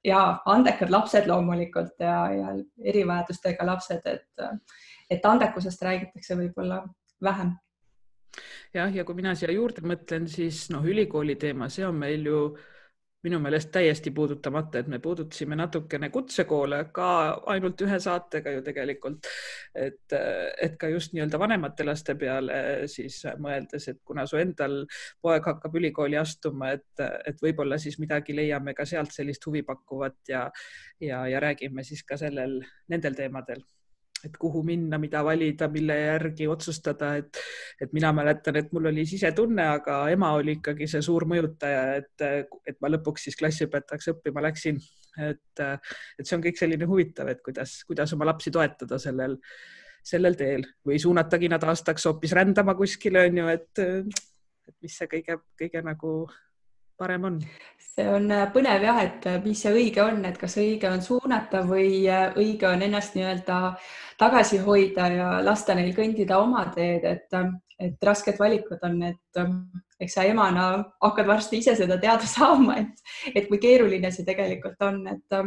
[0.04, 4.64] ja andekad lapsed loomulikult ja, ja erivajadustega lapsed, et,
[5.10, 6.82] et andekusest räägitakse võib-olla
[7.22, 7.54] vähem.
[8.74, 12.40] jah, ja kui mina siia juurde mõtlen, siis noh, ülikooli teema, see on meil ju
[12.50, 12.73] äh,
[13.24, 17.08] minu meelest täiesti puudutamata, et me puudutasime natukene kutsekoole ka
[17.54, 19.28] ainult ühe saatega ju tegelikult,
[19.74, 20.16] et,
[20.66, 22.58] et ka just nii-öelda vanemate laste peale
[22.90, 24.82] siis mõeldes, et kuna su endal
[25.24, 30.48] poeg hakkab ülikooli astuma, et, et võib-olla siis midagi leiame ka sealt sellist huvipakkuvat ja,
[31.00, 32.60] ja, ja räägime siis ka sellel,
[32.92, 33.64] nendel teemadel
[34.26, 37.40] et kuhu minna, mida valida, mille järgi otsustada, et,
[37.80, 42.26] et mina mäletan, et mul oli sisetunne, aga ema oli ikkagi see suur mõjutaja, et,
[42.66, 44.80] et ma lõpuks siis klassiõpetajaks õppima läksin.
[45.22, 49.36] et, et see on kõik selline huvitav, et kuidas, kuidas oma lapsi toetada sellel,
[50.04, 53.84] sellel teel või suunatagi nad aastaks hoopis rändama kuskile, on ju, et,
[54.68, 56.16] et mis see kõige, kõige nagu
[56.98, 57.40] parem on?
[57.94, 61.02] see on äh, põnev jah, et äh, mis see õige on, et kas õige on
[61.02, 63.58] suunata või äh, õige on ennast nii-öelda
[64.18, 67.38] tagasi hoida ja lasta neil kõndida oma teed, et,
[67.82, 69.42] et rasked valikud on, et
[70.02, 70.68] eks sa emana
[71.02, 75.38] hakkad varsti ise seda teada saama, et, et kui keeruline see tegelikult on, et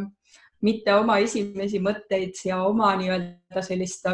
[0.63, 4.07] mitte oma esimesi mõtteid ja oma nii-öelda sellist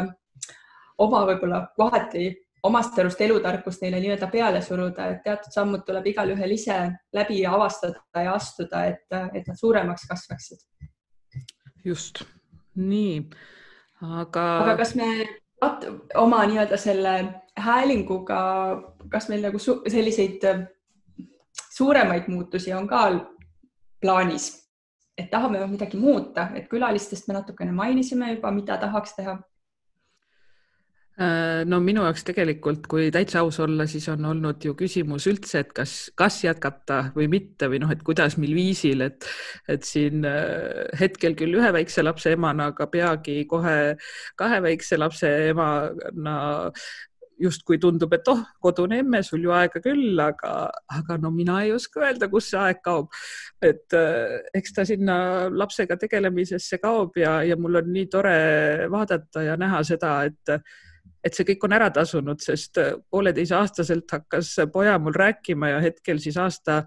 [0.98, 2.28] oma võib-olla kohati
[2.64, 6.78] omast arust elutarkust neile nii-öelda peale suruda, et teatud sammud tuleb igalühel ise
[7.12, 9.04] läbi avastada ja astuda, et,
[9.34, 10.64] et nad suuremaks kasvaksid.
[11.84, 12.22] just,
[12.80, 13.18] nii,
[14.00, 14.46] aga.
[14.64, 15.08] aga kas me
[16.20, 17.14] oma nii-öelda selle
[17.60, 18.40] häälinguga,
[19.12, 20.44] kas meil nagu su selliseid
[21.76, 23.06] suuremaid muutusi on ka
[24.00, 24.50] plaanis,
[25.18, 29.53] et tahame midagi muuta, et külalistest me natukene mainisime juba, mida tahaks teha Äh,
[31.70, 35.72] no minu jaoks tegelikult, kui täitsa aus olla, siis on olnud ju küsimus üldse, et
[35.76, 39.26] kas, kas jätkata või mitte või noh, et kuidas, mil viisil, et,
[39.70, 43.94] et siin äh, hetkel küll ühe väikse lapse emana, aga peagi kohe
[44.40, 46.38] kahe väikse lapse emana
[47.38, 50.52] justkui tundub, et oh, kodune emme, sul ju aega küll, aga,
[50.98, 53.10] aga no mina ei oska öelda, kus see aeg kaob.
[53.62, 55.16] et äh, eks ta sinna
[55.50, 58.34] lapsega tegelemisesse kaob ja, ja mul on nii tore
[58.90, 60.58] vaadata ja näha seda, et
[61.24, 66.20] et see kõik on ära tasunud, sest äh, pooleteisaastaselt hakkas poja mul rääkima ja hetkel
[66.22, 66.82] siis aasta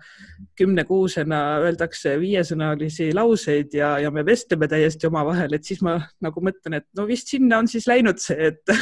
[0.60, 6.80] kümnekuusena öeldakse viiesõnalisi lauseid ja, ja me vestleme täiesti omavahel, et siis ma nagu mõtlen,
[6.82, 8.74] et no vist sinna on siis läinud see, et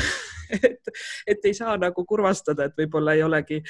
[0.55, 0.93] et,
[1.27, 3.61] et ei saa nagu kurvastada, et võib-olla ei olegi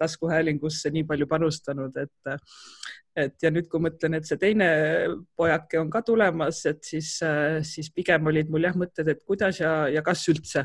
[0.00, 2.36] taskuhäälingusse nii palju panustanud, et
[3.14, 4.66] et ja nüüd, kui mõtlen, et see teine
[5.38, 7.12] pojake on ka tulemas, et siis,
[7.62, 10.64] siis pigem olid mul jah mõtted, et kuidas ja, ja kas üldse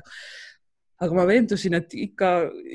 [0.99, 2.29] aga ma veendusin, et ikka,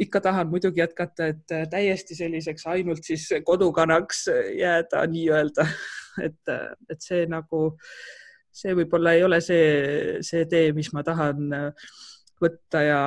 [0.06, 4.26] ikka tahan muidugi jätkata, et äh, täiesti selliseks ainult siis kodukanaks
[4.58, 5.66] jääda nii-öelda,
[6.26, 7.66] et, äh, et see nagu,
[8.54, 11.90] see võib-olla ei ole see, see tee, mis ma tahan äh,
[12.40, 13.02] võtta ja,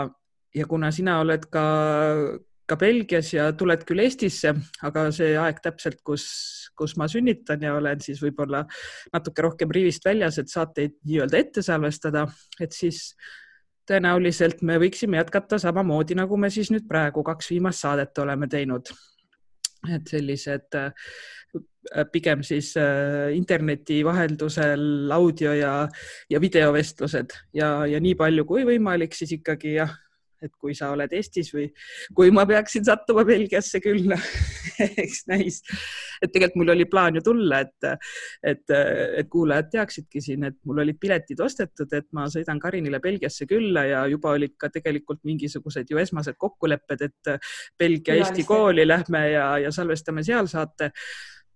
[0.55, 1.65] ja kuna sina oled ka,
[2.69, 4.53] ka Belgias ja tuled küll Eestisse,
[4.85, 6.27] aga see aeg täpselt, kus,
[6.77, 8.67] kus ma sünnitan ja olen siis võib-olla
[9.15, 12.27] natuke rohkem rivist väljas, et saateid nii-öelda ette salvestada,
[12.61, 13.15] et siis
[13.87, 18.89] tõenäoliselt me võiksime jätkata samamoodi, nagu me siis nüüd praegu kaks viimast saadet oleme teinud.
[19.93, 20.91] et sellised äh,
[22.11, 25.87] pigem siis äh, interneti vaheldusel audio ja,
[26.29, 29.93] ja videovestlused ja, ja nii palju kui võimalik, siis ikkagi jah
[30.43, 31.67] et kui sa oled Eestis või
[32.15, 34.11] kui ma peaksin sattuma Belgiasse küll
[35.03, 35.61] eks näis.
[36.21, 37.87] et tegelikult mul oli plaan ju tulla, et,
[38.43, 38.75] et,
[39.21, 43.85] et kuulajad teaksidki siin, et mul olid piletid ostetud, et ma sõidan Karinile Belgiasse külla
[43.87, 47.33] ja juba olid ka tegelikult mingisugused ju esmased kokkulepped, et
[47.79, 50.91] Belgia-Eesti kooli lähme ja, ja salvestame seal saate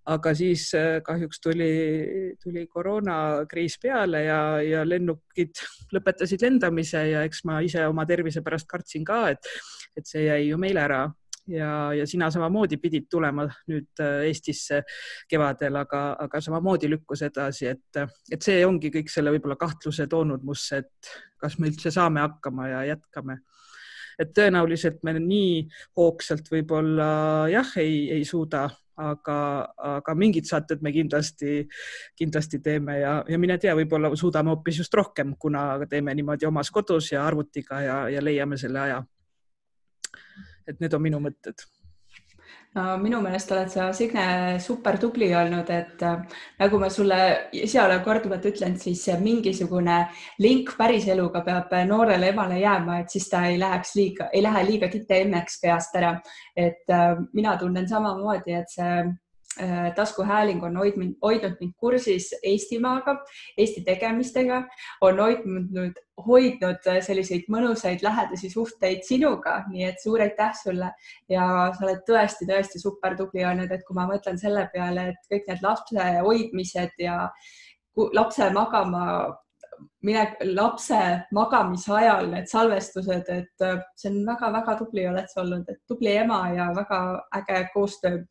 [0.10, 1.72] aga siis äh, kahjuks tuli,
[2.42, 5.62] tuli koroonakriis peale ja, ja lennukid
[5.96, 9.52] lõpetasid lendamise ja eks ma ise oma tervise pärast kartsin ka, et,
[9.98, 11.08] et see jäi ju meil ära.
[11.52, 14.84] Ja, ja sina samamoodi pidid tulema nüüd äh, Eestisse
[15.30, 20.46] kevadel, aga, aga samamoodi lükkus edasi, et, et see ongi kõik selle võib-olla kahtluse toonud
[20.46, 23.40] musse, et kas me üldse saame hakkama ja jätkame
[24.22, 25.66] et tõenäoliselt me nii
[25.98, 27.10] hoogsalt võib-olla
[27.52, 28.68] jah, ei, ei suuda
[29.02, 29.38] aga,
[29.98, 31.66] aga mingid saated me kindlasti,
[32.18, 36.72] kindlasti teeme ja, ja mine tea, võib-olla suudame hoopis just rohkem, kuna teeme niimoodi omas
[36.74, 39.04] kodus ja arvutiga ja, ja leiame selle aja.
[40.68, 41.66] et need on minu mõtted
[42.76, 46.22] no minu meelest oled sa, Signe, super tubli olnud, et äh,
[46.60, 47.18] nagu ma sulle
[47.52, 49.98] ise olen korduvalt ütlenud, siis mingisugune
[50.40, 54.92] link päriseluga peab noorele emale jääma, et siis ta ei läheks liiga, ei lähe liiga
[54.92, 56.16] tite-emmeks peast ära.
[56.56, 59.14] et äh, mina tunnen samamoodi, et see Äh,
[59.96, 63.18] taskuhääling on hoidnud, hoidnud mind kursis Eestimaaga,
[63.58, 64.62] Eesti tegemistega,
[65.02, 70.94] on hoidnud, hoidnud selliseid mõnusaid lähedasi suhteid sinuga, nii et suur aitäh sulle.
[71.30, 71.46] Ja
[71.76, 75.68] sa oled tõesti-tõesti super tubli olnud, et kui ma mõtlen selle peale, et kõik need
[75.68, 77.18] lapse hoidmised ja
[78.16, 79.06] lapse magama
[80.06, 80.98] mine lapse
[81.34, 83.66] magamise ajal need salvestused, et
[83.98, 87.02] see on väga-väga tubli oled sa olnud, et tubli ema ja väga
[87.42, 88.22] äge koostöö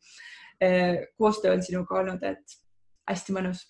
[1.17, 2.57] koostöö on sinuga olnud, et
[3.09, 3.65] hästi mõnus.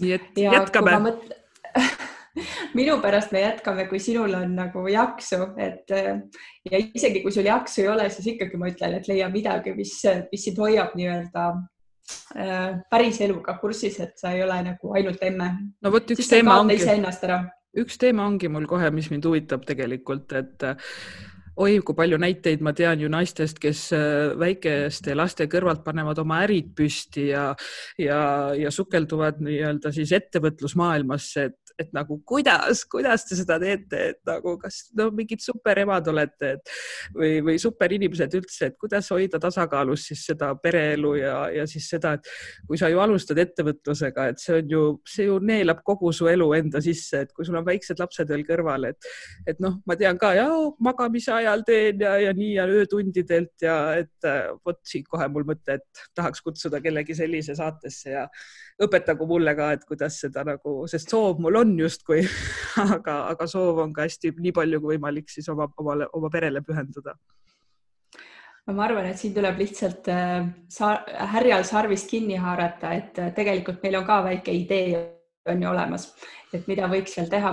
[0.00, 0.98] nii et ja jätkame.
[1.04, 1.24] Mõt...
[2.78, 6.12] minu pärast me jätkame, kui sinul on nagu jaksu, et eh,
[6.70, 9.94] ja isegi kui sul jaksu ei ole, siis ikkagi ma ütlen, et leia midagi, mis,
[10.30, 11.46] mis sind hoiab nii-öelda
[12.36, 15.52] äh, päris eluga kursis, et sa ei ole nagu ainult emme.
[15.82, 16.80] no vot üks teema ongi,
[17.82, 20.68] üks teema ongi mul kohe, mis mind huvitab tegelikult, et
[21.56, 26.42] oi, kui palju näiteid ma tean ju naistest, kes äh, väikeste laste kõrvalt panevad oma
[26.44, 27.48] ärid püsti ja,
[28.00, 28.20] ja,
[28.56, 34.56] ja sukelduvad nii-öelda siis ettevõtlusmaailmasse, et et nagu kuidas, kuidas te seda teete, et nagu
[34.60, 36.72] kas no mingid superemad olete et,
[37.14, 42.14] või, või superinimesed üldse, et kuidas hoida tasakaalus siis seda pereelu ja, ja siis seda,
[42.16, 42.30] et
[42.68, 46.48] kui sa ju alustad ettevõtlusega, et see on ju, see ju neelab kogu su elu
[46.58, 49.10] enda sisse, et kui sul on väiksed lapsed veel kõrval, et,
[49.46, 50.48] et noh, ma tean ka ja
[50.82, 54.30] magamise ajal teen ja, ja nii ja öötundidelt ja et
[54.64, 58.26] vot siin kohe mul mõte, et tahaks kutsuda kellegi sellise saatesse ja
[58.82, 62.22] õpetagu mulle ka, et kuidas seda nagu, sest soov mul on justkui
[62.96, 66.62] aga, aga soov on ka hästi nii palju kui võimalik siis oma, omale, oma perele
[66.66, 67.16] pühenduda
[68.66, 70.96] ma arvan, et siin tuleb lihtsalt äh, sa,
[71.34, 75.04] härjal sarvist kinni haarata, et äh, tegelikult meil on ka väike idee
[75.46, 76.08] on ju olemas,
[76.54, 77.52] et mida võiks veel teha.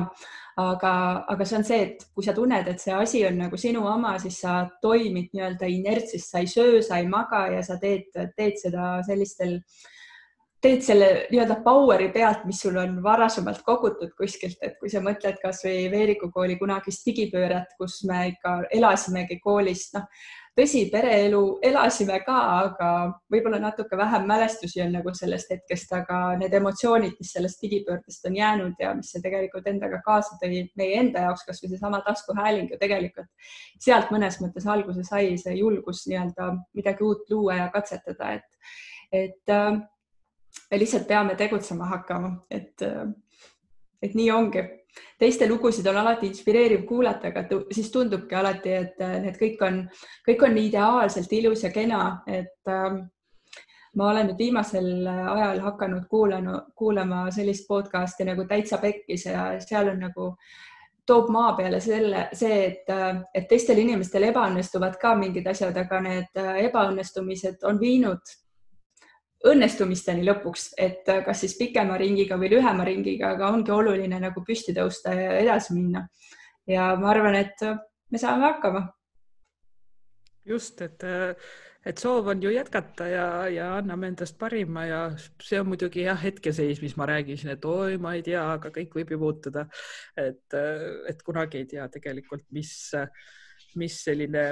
[0.58, 0.90] aga,
[1.34, 4.12] aga see on see, et kui sa tunned, et see asi on nagu sinu oma,
[4.22, 8.60] siis sa toimid nii-öelda inertsis, sa ei söö, sa ei maga ja sa teed, teed
[8.62, 9.93] seda sellistel äh,
[10.64, 15.42] teed selle nii-öelda power'i pealt, mis sul on varasemalt kogutud kuskilt, et kui sa mõtled
[15.42, 20.08] kasvõi Veeriku kooli kunagist digipööret, kus me ikka elasimegi koolist, noh
[20.58, 22.90] tõsi, pereelu elasime ka, aga
[23.34, 28.38] võib-olla natuke vähem mälestusi on nagu sellest hetkest, aga need emotsioonid, mis sellest digipöördest on
[28.38, 32.80] jäänud ja mis see tegelikult endaga kaasa tõi meie enda jaoks, kasvõi seesama taskuhääling ju
[32.82, 33.50] tegelikult
[33.82, 38.78] sealt mõnes mõttes alguse sai see julgus nii-öelda midagi uut luua ja katsetada, et,
[39.26, 39.82] et äh,
[40.72, 42.82] me lihtsalt peame tegutsema hakkama, et,
[44.02, 44.64] et nii ongi.
[45.18, 47.44] teiste lugusid on alati inspireeriv kuulata, aga
[47.74, 49.80] siis tundubki alati, et need kõik on,
[50.28, 53.00] kõik on nii ideaalselt ilus ja kena, et äh,
[53.96, 59.90] ma olen nüüd viimasel ajal hakanud kuulama, kuulama sellist podcast'i nagu Täitsa Pekkis ja seal
[59.94, 60.30] on nagu
[61.06, 62.94] toob maa peale selle, see, et,
[63.36, 66.40] et teistel inimestel ebaõnnestuvad ka mingid asjad, aga need
[66.70, 68.34] ebaõnnestumised on viinud
[69.48, 74.44] õnnestumisteni lõpuks, et äh, kas siis pikema ringiga või lühema ringiga, aga ongi oluline nagu
[74.46, 76.08] püsti tõusta ja edasi minna.
[76.68, 77.60] ja ma arvan, et
[78.12, 78.86] me saame hakkama.
[80.46, 81.04] just, et,
[81.86, 86.20] et soov on ju jätkata ja, ja anname endast parima ja see on muidugi jah,
[86.24, 89.66] hetkeseis, mis ma räägisin, et oi, ma ei tea, aga kõik võib ju muutuda.
[90.16, 90.56] et,
[91.10, 92.94] et kunagi ei tea tegelikult, mis,
[93.76, 94.46] mis selline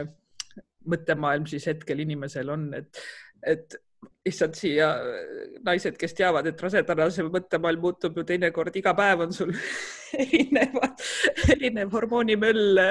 [0.91, 2.99] mõttemaailm siis hetkel inimesel on, et,
[3.47, 3.79] et
[4.25, 4.91] issand siia
[5.65, 9.53] naised, kes teavad, et rasedana see mõttemaailm muutub ju teinekord iga päev on sul
[10.23, 11.01] erinevad,
[11.55, 12.81] erinev hormoonimöll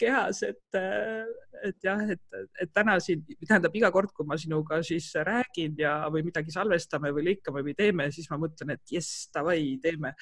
[0.00, 0.80] kehas, et,
[1.62, 2.20] et jah, et,
[2.60, 7.12] et täna siin, tähendab iga kord, kui ma sinuga siis räägin ja, või midagi salvestame
[7.14, 10.14] või lõikame või teeme, siis ma mõtlen, et jess, davai, teeme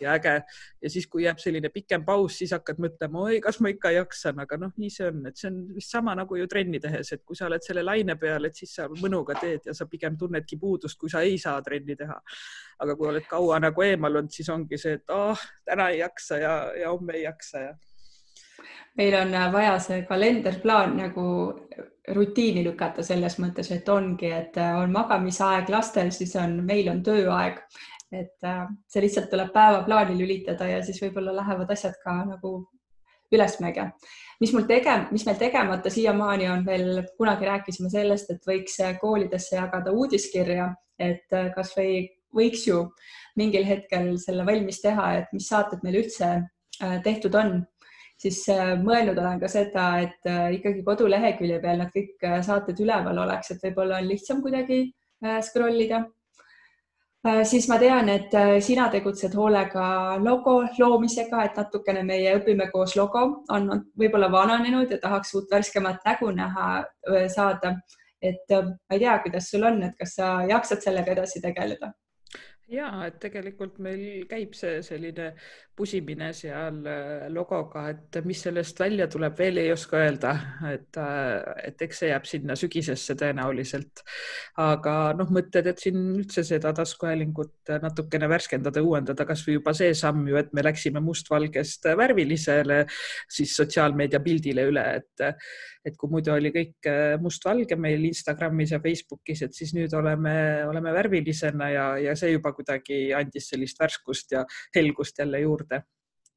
[0.00, 0.36] ja äge.
[0.82, 4.40] ja siis, kui jääb selline pikem paus, siis hakkad mõtlema, oi, kas ma ikka jaksan,
[4.44, 7.24] aga noh, nii see on, et see on vist sama nagu ju trenni tehes, et
[7.24, 10.60] kui sa oled selle laine peal, et siis sa mõnuga teed ja sa pigem tunnedki
[10.60, 12.20] puudust, kui sa ei saa trenni teha.
[12.84, 16.00] aga kui oled kaua nagu eemal olnud, siis ongi see, et ah oh,, täna ei
[16.02, 17.76] jaksa ja, ja homme ei jaksa ja
[18.96, 21.26] meil on äh, vaja see kalenderplaan nagu
[22.16, 27.02] rutiini lükata selles mõttes, et ongi, et äh, on magamisaeg lastel, siis on, meil on
[27.06, 27.60] tööaeg.
[28.12, 32.52] et äh, see lihtsalt tuleb päevaplaani lülitada ja siis võib-olla lähevad asjad ka nagu
[33.34, 33.90] ülesmäge.
[34.40, 39.56] mis mul tege-, mis meil tegemata siiamaani on veel, kunagi rääkisime sellest, et võiks koolidesse
[39.56, 41.26] jagada uudiskirja, et
[41.56, 42.84] kasvõi võiks ju
[43.36, 46.30] mingil hetkel selle valmis teha, et mis saated meil üldse
[47.02, 47.58] tehtud on
[48.20, 52.80] siis äh, mõelnud olen ka seda, et äh, ikkagi kodulehekülje peal nad kõik äh, saated
[52.82, 54.86] üleval oleks, et võib-olla on lihtsam kuidagi
[55.40, 56.02] scroll ida.
[57.48, 59.86] siis ma tean, et sina tegutsed hoolega
[60.20, 66.04] logo loomisega, et natukene meie Õpime koos logo on võib-olla vananenud ja tahaks uut värskemat
[66.04, 66.84] nägu näha
[67.32, 67.78] saada.
[68.20, 71.94] et ma ei tea, kuidas sul on, et kas sa jaksad sellega edasi tegeleda?
[72.68, 75.32] ja et tegelikult meil käib see selline
[75.76, 80.32] pusimine seal äh, logoga, et mis sellest välja tuleb, veel ei oska öelda,
[80.70, 84.02] et, äh, et eks see jääb sinna sügisesse tõenäoliselt.
[84.62, 90.26] aga noh, mõtted, et siin üldse seda taskuhäälingut natukene värskendada, uuendada, kasvõi juba see samm
[90.30, 92.84] ju, et me läksime mustvalgest värvilisele
[93.28, 95.28] siis sotsiaalmeedia pildile üle, et
[95.86, 100.34] et kui muidu oli kõik äh, mustvalge meil Instagramis ja Facebookis, et siis nüüd oleme,
[100.66, 104.42] oleme värvilisena ja, ja see juba kuidagi andis sellist värskust ja
[104.74, 105.65] helgust jälle juurde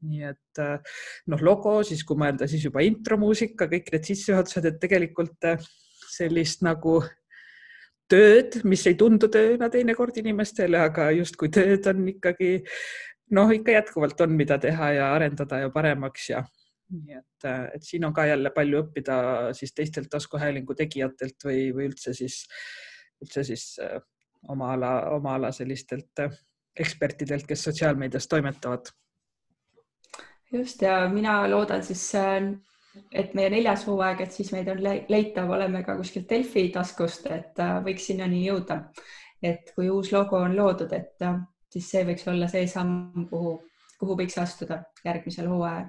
[0.07, 0.97] nii et äh,
[1.31, 5.65] noh, logo, siis kui mõelda, siis juba intromuusika, kõik need sissejuhatused, et tegelikult äh,
[6.09, 6.99] sellist nagu
[8.09, 12.53] tööd, mis ei tundu tööna teinekord inimestele, aga justkui tööd on ikkagi
[13.35, 16.43] noh, ikka jätkuvalt on, mida teha ja arendada ja paremaks ja
[16.89, 19.17] nii et, äh, et siin on ka jälle palju õppida
[19.57, 22.45] siis teistelt taskuhäälingu tegijatelt või, või üldse siis,
[23.21, 23.73] üldse siis
[24.49, 26.23] oma ala, oma ala sellistelt
[26.79, 28.87] ekspertidelt, kes sotsiaalmeedias toimetavad.
[30.53, 32.03] Just ja mina loodan siis,
[33.11, 37.61] et meie neljas hooaeg, et siis meid on leitav, oleme ka kuskilt Delfi taskust, et
[37.85, 38.83] võiks sinnani jõuda.
[39.43, 41.23] et kui uus logo on loodud, et
[41.71, 43.53] siis see võiks olla see samm, kuhu,
[43.99, 45.87] kuhu võiks astuda järgmisel hooajal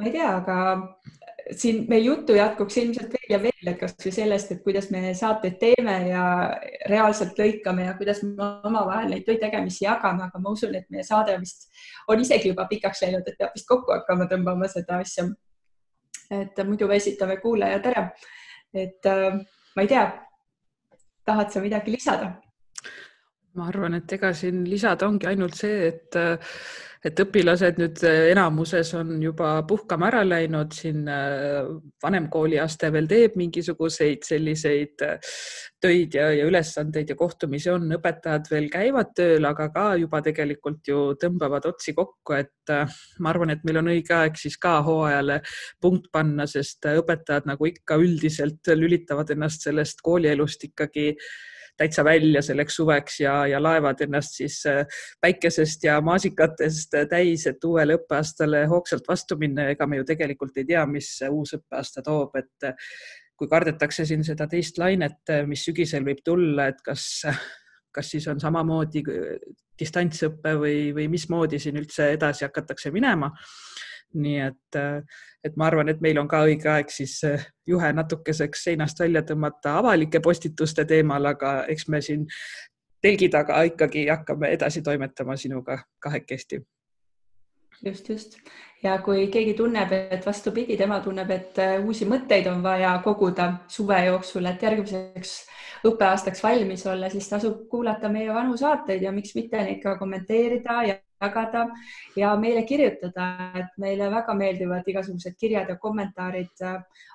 [0.00, 0.56] ma ei tea, aga
[1.56, 5.58] siin meie juttu jätkuks ilmselt veel ja veel, et kasvõi sellest, et kuidas me saateid
[5.60, 6.24] teeme ja
[6.88, 11.36] reaalselt lõikame ja kuidas me omavahel neid tegemisi jagame, aga ma usun, et meie saade
[11.42, 11.68] vist
[12.08, 15.28] on isegi juba pikaks läinud, et peab vist kokku hakkama tõmbama seda asja.
[16.30, 18.10] et muidu me esitame kuulajad ära.
[18.74, 19.40] et äh,
[19.76, 20.06] ma ei tea,
[21.26, 22.32] tahad sa midagi lisada?
[23.54, 26.16] ma arvan, et ega siin lisada ongi ainult see, et
[27.04, 31.64] et õpilased nüüd enamuses on juba puhkama ära läinud, siin äh,
[32.02, 35.30] vanem kooliaste veel teeb mingisuguseid selliseid äh,
[35.80, 40.92] töid ja, ja ülesandeid ja kohtumisi on, õpetajad veel käivad tööl, aga ka juba tegelikult
[40.92, 44.76] ju tõmbavad otsi kokku, et äh, ma arvan, et meil on õige aeg siis ka
[44.84, 45.40] hooajale
[45.80, 51.14] punkt panna, sest õpetajad nagu ikka üldiselt lülitavad ennast sellest koolielust ikkagi
[51.80, 54.82] täitsa välja selleks suveks ja, ja laevad ennast siis äh,
[55.20, 59.70] päikesest ja maasikatest täis, et uuele õppeaastale hoogsalt vastu minna.
[59.72, 62.92] ega me ju tegelikult ei tea, mis uus õppeaasta toob, et äh,
[63.36, 67.06] kui kardetakse siin seda teist lainet, äh, mis sügisel võib tulla, et kas,
[67.96, 69.04] kas siis on samamoodi
[69.80, 73.32] distantsõpe või, või mismoodi siin üldse edasi hakatakse minema
[74.20, 74.78] nii et,
[75.44, 79.22] et ma arvan, et meil on ka õige aeg siis eh, juhe natukeseks seinast välja
[79.26, 82.26] tõmmata avalike postituste teemal, aga eks me siin
[83.02, 86.60] telgi taga ikkagi hakkame edasi toimetama sinuga kahekesti.
[87.84, 88.38] just, just
[88.82, 93.52] ja kui keegi tunneb, et vastupidi, tema tunneb, et eh, uusi mõtteid on vaja koguda
[93.68, 95.34] suve jooksul, et järgmiseks
[95.86, 100.82] õppeaastaks valmis olla, siis tasub kuulata meie vanu saateid ja miks mitte neid ka kommenteerida
[100.88, 101.66] ja jagada
[102.16, 103.26] ja meile kirjutada,
[103.60, 106.64] et meile väga meeldivad igasugused kirjad ja kommentaarid.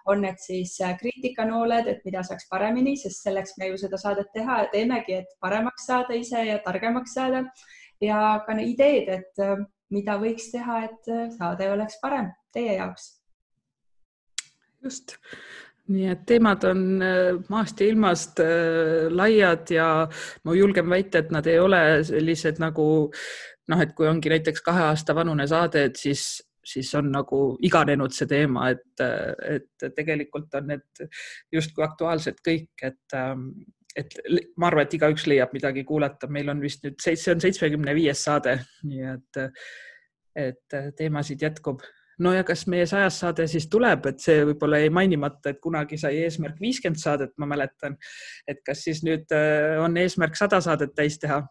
[0.05, 4.66] on need siis kriitikanooled, et mida saaks paremini, sest selleks me ju seda saadet teha
[4.72, 7.43] teemegi, et paremaks saada ise ja targemaks saada
[8.01, 13.22] ja ka ideed, et mida võiks teha, et saade oleks parem teie jaoks.
[14.84, 15.18] just
[15.93, 19.89] nii et teemad on äh, maast ja ilmast äh, laiad ja
[20.43, 22.88] ma julgen väita, et nad ei ole sellised nagu
[23.69, 26.25] noh, et kui ongi näiteks kahe aasta vanune saade, et siis,
[26.65, 29.05] siis on nagu iganenud see teema, et,
[29.57, 31.05] et tegelikult on need
[31.53, 33.49] justkui aktuaalsed kõik, et ähm,
[33.95, 34.11] et
[34.59, 38.25] ma arvan, et igaüks leiab midagi kuulata, meil on vist nüüd, see on seitsmekümne viies
[38.27, 39.39] saade, nii et,
[40.36, 41.86] et teemasid jätkub
[42.20, 45.97] no ja kas meie sajas saade siis tuleb, et see võib-olla jäi mainimata, et kunagi
[45.99, 47.97] sai eesmärk viiskümmend saadet, ma mäletan.
[48.47, 51.41] et kas siis nüüd äh, on eesmärk sada saadet täis teha?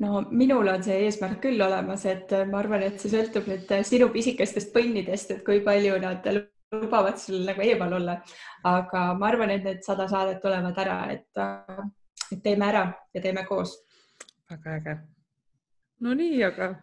[0.00, 3.70] no minul on see eesmärk küll olemas, et äh, ma arvan, et see sõltub nüüd
[3.72, 6.26] äh, sinu pisikestest põnnidest, et kui palju nad
[6.74, 8.20] lubavad sul nagu eemal olla.
[8.64, 13.78] aga ma arvan, et need sada saadet tulevad ära, et, teeme ära ja teeme koos.
[14.50, 14.98] väga äge.
[16.00, 16.74] no nii, aga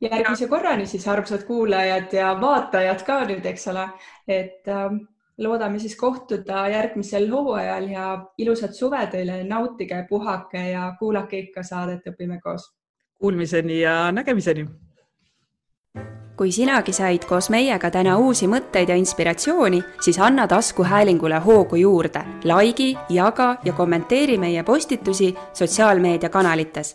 [0.00, 3.86] järgmise korrani siis, armsad kuulajad ja vaatajad ka nüüd, eks ole,
[4.28, 4.90] et äh,
[5.38, 12.06] loodame siis kohtuda järgmisel hooajal ja ilusat suve teile, nautige, puhake ja kuulake ikka saadet
[12.10, 12.72] Õpime koos.
[13.18, 14.68] Kuulmiseni ja nägemiseni.
[16.38, 22.22] kui sinagi said koos meiega täna uusi mõtteid ja inspiratsiooni, siis anna taskuhäälingule hoogu juurde,
[22.44, 26.94] likei, jaga ja kommenteeri meie postitusi sotsiaalmeediakanalites